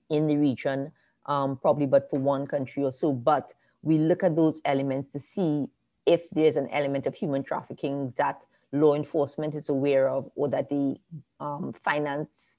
in 0.10 0.28
the 0.28 0.38
region, 0.38 0.90
um, 1.26 1.58
probably 1.58 1.86
but 1.86 2.10
for 2.10 2.18
one 2.18 2.48
country 2.48 2.82
or 2.82 2.94
so. 2.94 3.12
But 3.12 3.54
we 3.82 3.98
look 3.98 4.24
at 4.24 4.38
those 4.38 4.62
elements 4.64 5.12
to 5.12 5.20
see 5.20 5.68
if 6.06 6.30
there's 6.32 6.56
an 6.56 6.70
element 6.70 7.08
of 7.08 7.14
human 7.14 7.44
trafficking 7.44 8.14
that 8.18 8.40
law 8.72 8.96
enforcement 8.96 9.54
is 9.54 9.68
aware 9.68 10.08
of 10.08 10.30
or 10.36 10.48
that 10.48 10.70
the 10.70 10.96
um, 11.42 11.74
finance 11.84 12.56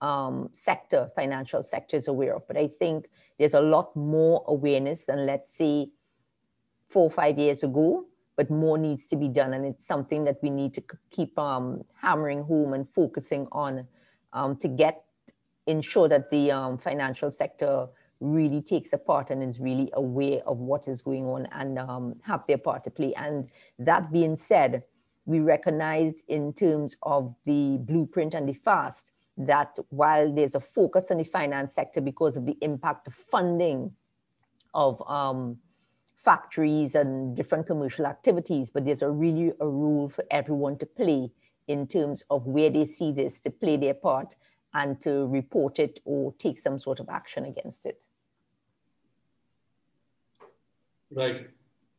um, 0.00 0.48
sector, 0.52 1.10
financial 1.14 1.62
sector 1.62 1.96
is 1.96 2.08
aware 2.08 2.36
of. 2.36 2.46
But 2.46 2.56
I 2.56 2.68
think 2.78 3.08
there's 3.38 3.54
a 3.54 3.60
lot 3.60 3.94
more 3.96 4.44
awareness 4.48 5.06
than 5.06 5.26
let's 5.26 5.54
say 5.54 5.88
four 6.88 7.04
or 7.04 7.10
five 7.10 7.38
years 7.38 7.62
ago, 7.62 8.06
but 8.36 8.50
more 8.50 8.78
needs 8.78 9.06
to 9.08 9.16
be 9.16 9.28
done. 9.28 9.54
And 9.54 9.64
it's 9.64 9.86
something 9.86 10.24
that 10.24 10.38
we 10.42 10.50
need 10.50 10.74
to 10.74 10.82
keep 11.10 11.38
um, 11.38 11.82
hammering 11.94 12.42
home 12.42 12.72
and 12.72 12.86
focusing 12.94 13.46
on 13.52 13.86
um, 14.32 14.56
to 14.56 14.68
get, 14.68 15.04
ensure 15.66 16.08
that 16.08 16.30
the 16.30 16.50
um, 16.50 16.78
financial 16.78 17.30
sector 17.30 17.86
really 18.20 18.60
takes 18.60 18.92
a 18.92 18.98
part 18.98 19.30
and 19.30 19.42
is 19.42 19.58
really 19.58 19.90
aware 19.94 20.42
of 20.46 20.58
what 20.58 20.86
is 20.88 21.00
going 21.02 21.24
on 21.24 21.46
and 21.52 21.78
um, 21.78 22.14
have 22.22 22.46
their 22.46 22.58
part 22.58 22.84
to 22.84 22.90
play. 22.90 23.14
And 23.14 23.48
that 23.78 24.12
being 24.12 24.36
said, 24.36 24.82
we 25.24 25.40
recognized 25.40 26.24
in 26.28 26.52
terms 26.52 26.96
of 27.02 27.34
the 27.46 27.78
blueprint 27.80 28.34
and 28.34 28.48
the 28.48 28.52
FAST 28.52 29.12
that 29.36 29.76
while 29.88 30.32
there's 30.32 30.54
a 30.54 30.60
focus 30.60 31.10
on 31.10 31.18
the 31.18 31.24
finance 31.24 31.74
sector 31.74 32.00
because 32.00 32.36
of 32.36 32.44
the 32.46 32.56
impact 32.60 33.06
of 33.06 33.14
funding 33.14 33.90
of 34.74 35.02
um, 35.08 35.56
factories 36.24 36.94
and 36.94 37.36
different 37.36 37.66
commercial 37.66 38.06
activities, 38.06 38.70
but 38.70 38.84
there's 38.84 39.02
a 39.02 39.10
really 39.10 39.52
a 39.60 39.66
role 39.66 40.08
for 40.08 40.24
everyone 40.30 40.76
to 40.78 40.86
play 40.86 41.30
in 41.68 41.86
terms 41.86 42.24
of 42.30 42.46
where 42.46 42.70
they 42.70 42.84
see 42.84 43.12
this 43.12 43.40
to 43.40 43.50
play 43.50 43.76
their 43.76 43.94
part 43.94 44.34
and 44.74 45.00
to 45.00 45.26
report 45.28 45.78
it 45.78 46.00
or 46.04 46.32
take 46.38 46.58
some 46.58 46.78
sort 46.78 47.00
of 47.00 47.08
action 47.08 47.44
against 47.44 47.86
it. 47.86 48.04
Right. 51.12 51.48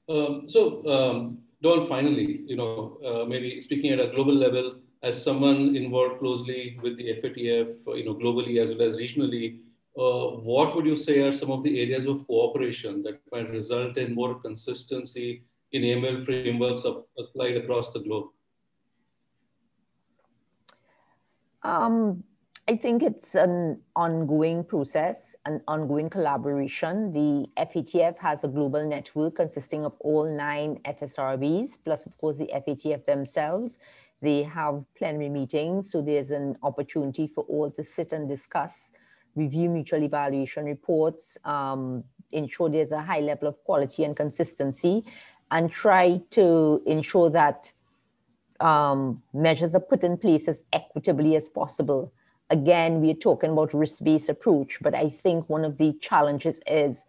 Um, 0.08 0.44
so, 0.48 0.86
um, 0.88 1.40
Dawn, 1.62 1.88
finally, 1.88 2.44
you 2.46 2.56
know, 2.56 2.98
uh, 3.06 3.26
maybe 3.26 3.60
speaking 3.62 3.92
at 3.92 4.00
a 4.00 4.12
global 4.12 4.34
level, 4.34 4.76
as 5.04 5.24
someone 5.24 5.76
involved 5.76 6.20
closely 6.20 6.80
with 6.82 6.98
the 6.98 7.16
FATF, 7.22 7.76
uh, 7.88 7.94
you 7.94 8.06
know, 8.06 8.16
globally 8.16 8.62
as 8.62 8.70
well 8.70 8.88
as 8.88 8.96
regionally, 8.96 9.60
uh, 9.98 10.38
what 10.38 10.76
would 10.76 10.86
you 10.86 10.96
say 10.96 11.20
are 11.20 11.34
some 11.34 11.52
of 11.52 11.64
the 11.64 11.80
areas 11.80 12.06
of 12.06 12.26
cooperation 12.28 13.02
that 13.04 13.20
might 13.32 13.50
result 13.50 13.98
in 13.98 14.14
more 14.14 14.40
consistency 14.40 15.44
in 15.72 15.82
AML 15.82 16.26
frameworks 16.26 16.84
applied 17.18 17.58
across 17.58 17.92
the 17.94 18.00
globe? 18.00 18.28
Um, 21.64 22.24
I 22.68 22.78
think 22.78 23.04
it's 23.04 23.36
an 23.36 23.82
ongoing 23.96 24.64
process, 24.64 25.36
an 25.46 25.62
ongoing 25.68 26.10
collaboration. 26.10 27.12
The 27.12 27.48
FATF 27.58 28.18
has 28.20 28.44
a 28.44 28.48
global 28.48 28.88
network 28.88 29.36
consisting 29.36 29.84
of 29.84 29.94
all 30.00 30.30
nine 30.30 30.80
FSRBs, 30.86 31.78
plus, 31.84 32.06
of 32.06 32.16
course, 32.18 32.38
the 32.38 32.50
FATF 32.54 33.06
themselves. 33.06 33.78
They 34.22 34.44
have 34.44 34.84
plenary 34.96 35.30
meetings, 35.30 35.92
so 35.92 36.02
there's 36.02 36.32
an 36.32 36.58
opportunity 36.62 37.28
for 37.28 37.44
all 37.46 37.72
to 37.72 37.84
sit 37.84 38.14
and 38.14 38.30
discuss, 38.30 38.92
review 39.36 39.70
mutual 39.70 40.04
evaluation 40.04 40.66
reports, 40.66 41.38
um, 41.44 42.04
ensure 42.32 42.70
there's 42.70 42.92
a 42.92 43.02
high 43.02 43.22
level 43.22 43.48
of 43.48 43.64
quality 43.64 44.04
and 44.04 44.16
consistency, 44.16 45.04
and 45.50 45.72
try 45.72 46.22
to 46.32 46.82
ensure 46.86 47.30
that 47.32 47.72
um, 48.60 49.22
measures 49.34 49.74
are 49.74 49.80
put 49.80 50.04
in 50.04 50.18
place 50.18 50.48
as 50.48 50.64
equitably 50.72 51.36
as 51.36 51.50
possible. 51.50 52.14
Again, 52.52 53.02
we're 53.02 53.16
talking 53.16 53.50
about 53.50 53.74
risk-based 53.74 54.30
approach, 54.30 54.78
but 54.82 54.94
I 54.94 55.10
think 55.10 55.50
one 55.50 55.66
of 55.66 55.78
the 55.78 55.94
challenges 56.02 56.62
is 56.68 57.04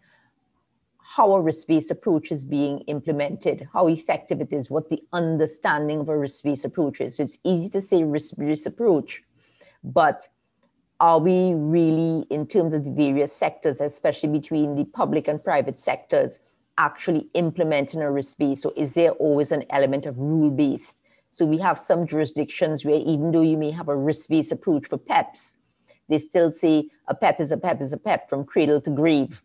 how 1.14 1.35
a 1.35 1.40
risk-based 1.40 1.90
approach 1.90 2.33
is 2.33 2.42
being 2.42 2.79
implemented, 2.87 3.68
how 3.70 3.87
effective 3.87 4.40
it 4.40 4.51
is, 4.51 4.70
what 4.70 4.88
the 4.88 5.03
understanding 5.12 6.01
of 6.01 6.09
a 6.09 6.16
risk-based 6.16 6.64
approach 6.64 7.03
is. 7.03 7.16
So 7.16 7.25
it's 7.25 7.37
easy 7.44 7.68
to 7.70 7.83
say 7.83 8.03
risk-based 8.03 8.64
approach, 8.64 9.22
but 9.85 10.27
are 11.01 11.18
we 11.18 11.53
really, 11.53 12.25
in 12.31 12.46
terms 12.46 12.72
of 12.72 12.85
the 12.85 12.90
various 12.90 13.31
sectors, 13.31 13.83
especially 13.83 14.31
between 14.31 14.75
the 14.75 14.85
public 14.85 15.29
and 15.29 15.44
private 15.44 15.79
sectors, 15.79 16.40
actually 16.79 17.29
implementing 17.35 18.01
a 18.01 18.11
risk-based? 18.11 18.62
So 18.62 18.72
is 18.75 18.94
there 18.94 19.11
always 19.11 19.53
an 19.53 19.64
element 19.68 20.07
of 20.07 20.16
rule-based? 20.16 20.96
So 21.29 21.44
we 21.44 21.59
have 21.59 21.79
some 21.79 22.07
jurisdictions 22.07 22.87
where 22.87 23.01
even 23.01 23.33
though 23.33 23.42
you 23.42 23.59
may 23.59 23.70
have 23.70 23.88
a 23.88 23.96
risk-based 23.96 24.53
approach 24.53 24.88
for 24.88 24.96
PEPs, 24.96 25.57
they 26.09 26.18
still 26.18 26.51
say 26.51 26.88
a 27.09 27.14
PEP 27.14 27.38
is 27.40 27.53
a 27.53 27.59
PEP 27.59 27.83
is 27.83 27.92
a 27.92 27.98
PEP 27.98 28.31
from 28.31 28.46
cradle 28.46 28.81
to 28.81 28.90
grave. 28.90 29.42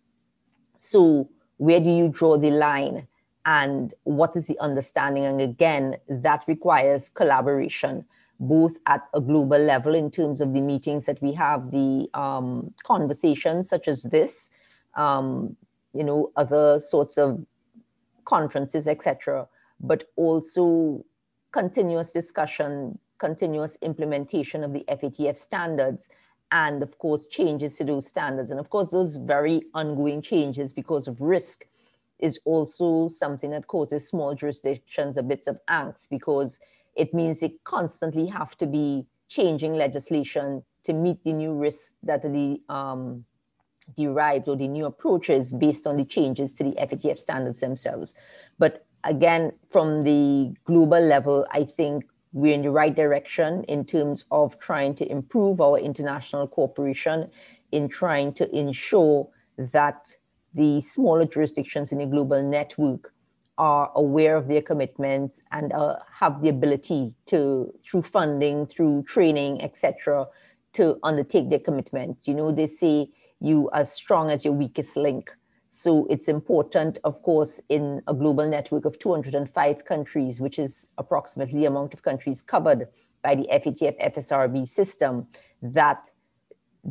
So 0.79 1.29
where 1.57 1.79
do 1.79 1.89
you 1.89 2.07
draw 2.09 2.37
the 2.37 2.51
line? 2.51 3.07
And 3.45 3.93
what 4.03 4.35
is 4.35 4.47
the 4.47 4.59
understanding? 4.59 5.25
And 5.25 5.39
again, 5.39 5.97
that 6.09 6.43
requires 6.47 7.09
collaboration, 7.09 8.05
both 8.39 8.77
at 8.87 9.07
a 9.13 9.21
global 9.21 9.59
level 9.59 9.95
in 9.95 10.11
terms 10.11 10.41
of 10.41 10.53
the 10.53 10.61
meetings 10.61 11.05
that 11.05 11.21
we 11.21 11.31
have, 11.33 11.71
the 11.71 12.09
um, 12.13 12.73
conversations 12.83 13.69
such 13.69 13.87
as 13.87 14.03
this, 14.03 14.49
um, 14.95 15.55
you 15.93 16.03
know, 16.03 16.31
other 16.35 16.81
sorts 16.81 17.17
of 17.17 17.43
conferences, 18.25 18.87
etc., 18.87 19.47
but 19.79 20.03
also 20.17 21.03
continuous 21.51 22.11
discussion, 22.11 22.99
continuous 23.17 23.77
implementation 23.81 24.63
of 24.63 24.73
the 24.73 24.83
FATF 24.89 25.37
standards, 25.37 26.09
and 26.51 26.81
of 26.81 26.97
course, 26.97 27.27
changes 27.27 27.77
to 27.77 27.83
those 27.83 28.07
standards. 28.07 28.51
And 28.51 28.59
of 28.59 28.69
course, 28.69 28.91
those 28.91 29.17
very 29.17 29.63
ongoing 29.73 30.21
changes 30.21 30.73
because 30.73 31.07
of 31.07 31.19
risk 31.19 31.65
is 32.19 32.39
also 32.45 33.07
something 33.07 33.51
that 33.51 33.67
causes 33.67 34.07
small 34.07 34.33
jurisdictions 34.33 35.17
a 35.17 35.23
bit 35.23 35.47
of 35.47 35.59
angst 35.69 36.09
because 36.09 36.59
it 36.95 37.13
means 37.13 37.39
they 37.39 37.53
constantly 37.63 38.25
have 38.27 38.57
to 38.57 38.65
be 38.65 39.05
changing 39.29 39.73
legislation 39.73 40.63
to 40.83 40.93
meet 40.93 41.23
the 41.23 41.33
new 41.33 41.53
risks 41.53 41.93
that 42.03 42.23
are 42.25 42.31
the, 42.31 42.61
um, 42.69 43.23
derived 43.95 44.47
or 44.47 44.55
the 44.55 44.67
new 44.67 44.85
approaches 44.85 45.53
based 45.53 45.85
on 45.85 45.97
the 45.97 46.05
changes 46.05 46.53
to 46.53 46.63
the 46.63 46.71
FATF 46.71 47.17
standards 47.17 47.59
themselves. 47.59 48.13
But 48.57 48.85
again, 49.03 49.51
from 49.69 50.03
the 50.03 50.53
global 50.65 50.99
level, 51.01 51.45
I 51.51 51.65
think 51.65 52.05
we're 52.37 52.53
in 52.53 52.61
the 52.61 52.69
right 52.69 52.95
direction 52.95 53.63
in 53.63 53.83
terms 53.83 54.23
of 54.29 54.59
trying 54.59 54.93
to 54.93 55.11
improve 55.11 55.59
our 55.59 55.79
international 55.79 56.47
cooperation, 56.47 57.27
in 57.71 57.89
trying 57.89 58.31
to 58.31 58.47
ensure 58.55 59.27
that 59.57 60.15
the 60.53 60.79
smaller 60.81 61.25
jurisdictions 61.25 61.91
in 61.91 61.97
the 61.97 62.05
global 62.05 62.43
network 62.43 63.11
are 63.57 63.91
aware 63.95 64.35
of 64.35 64.47
their 64.47 64.61
commitments 64.61 65.41
and 65.51 65.73
uh, 65.73 65.95
have 66.13 66.43
the 66.43 66.49
ability 66.49 67.11
to, 67.25 67.73
through 67.83 68.03
funding, 68.03 68.67
through 68.67 69.03
training, 69.07 69.59
etc., 69.63 70.27
to 70.73 70.99
undertake 71.01 71.49
their 71.49 71.59
commitment. 71.59 72.15
You 72.25 72.35
know, 72.35 72.51
they 72.51 72.67
say 72.67 73.09
you 73.39 73.67
as 73.73 73.91
strong 73.91 74.29
as 74.29 74.45
your 74.45 74.53
weakest 74.53 74.95
link. 74.95 75.31
So 75.79 76.07
it's 76.09 76.27
important, 76.27 76.97
of 77.03 77.21
course, 77.21 77.61
in 77.69 78.01
a 78.07 78.13
global 78.15 78.49
network 78.49 78.85
of 78.85 78.97
205 78.97 79.85
countries, 79.85 80.41
which 80.41 80.57
is 80.57 80.89
approximately 80.97 81.59
the 81.59 81.65
amount 81.67 81.93
of 81.93 82.01
countries 82.01 82.41
covered 82.41 82.87
by 83.21 83.35
the 83.35 83.47
FATF 83.53 83.95
FSRB 84.15 84.67
system, 84.67 85.27
that 85.61 86.11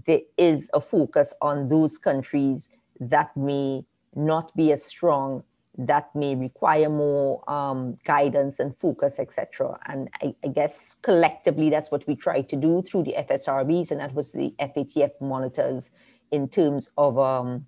there 0.07 0.21
is 0.39 0.71
a 0.73 0.81
focus 0.81 1.35
on 1.43 1.67
those 1.67 1.99
countries 1.99 2.69
that 3.01 3.37
may 3.37 3.85
not 4.15 4.55
be 4.55 4.71
as 4.71 4.85
strong, 4.85 5.43
that 5.79 6.15
may 6.15 6.37
require 6.37 6.89
more 6.89 7.43
um, 7.51 7.99
guidance 8.05 8.61
and 8.61 8.79
focus, 8.79 9.19
etc. 9.19 9.81
And 9.87 10.09
I, 10.23 10.33
I, 10.45 10.47
guess 10.47 10.95
collectively, 11.03 11.71
that's 11.71 11.91
what 11.91 12.07
we 12.07 12.15
try 12.15 12.41
to 12.43 12.55
do 12.55 12.83
through 12.83 13.03
the 13.03 13.17
FSRBs, 13.19 13.91
and 13.91 13.99
that 13.99 14.15
was 14.15 14.31
the 14.31 14.55
FATF 14.61 15.11
monitors 15.21 15.91
in 16.31 16.49
terms 16.49 16.93
of 16.97 17.19
um, 17.19 17.67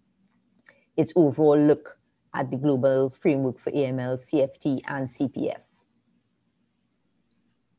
its 0.98 1.12
overall 1.16 1.58
look 1.58 1.96
at 2.34 2.50
the 2.50 2.56
global 2.56 3.08
framework 3.08 3.58
for 3.58 3.70
AML, 3.70 4.18
CFT, 4.18 4.82
and 4.87 5.08
CPF. 5.08 5.61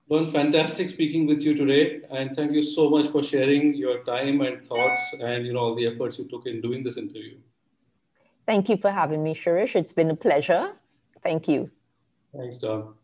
Well, 0.07 0.31
fantastic 0.31 0.89
speaking 0.89 1.27
with 1.27 1.41
you 1.41 1.53
today, 1.53 2.01
and 2.09 2.35
thank 2.35 2.53
you 2.53 2.63
so 2.63 2.89
much 2.89 3.09
for 3.09 3.21
sharing 3.23 3.75
your 3.75 4.03
time 4.05 4.41
and 4.41 4.65
thoughts 4.65 5.13
and 5.21 5.45
you 5.45 5.53
know 5.53 5.59
all 5.59 5.75
the 5.75 5.85
efforts 5.85 6.17
you 6.17 6.27
took 6.27 6.47
in 6.47 6.61
doing 6.61 6.83
this 6.83 6.97
interview. 6.97 7.37
Thank 8.47 8.69
you 8.69 8.77
for 8.77 8.89
having 8.89 9.21
me, 9.21 9.35
Shirish. 9.35 9.75
It's 9.75 9.93
been 9.93 10.09
a 10.09 10.15
pleasure. 10.15 10.71
Thank 11.21 11.47
you. 11.47 11.69
Thanks, 12.35 12.57
Dawn. 12.57 12.95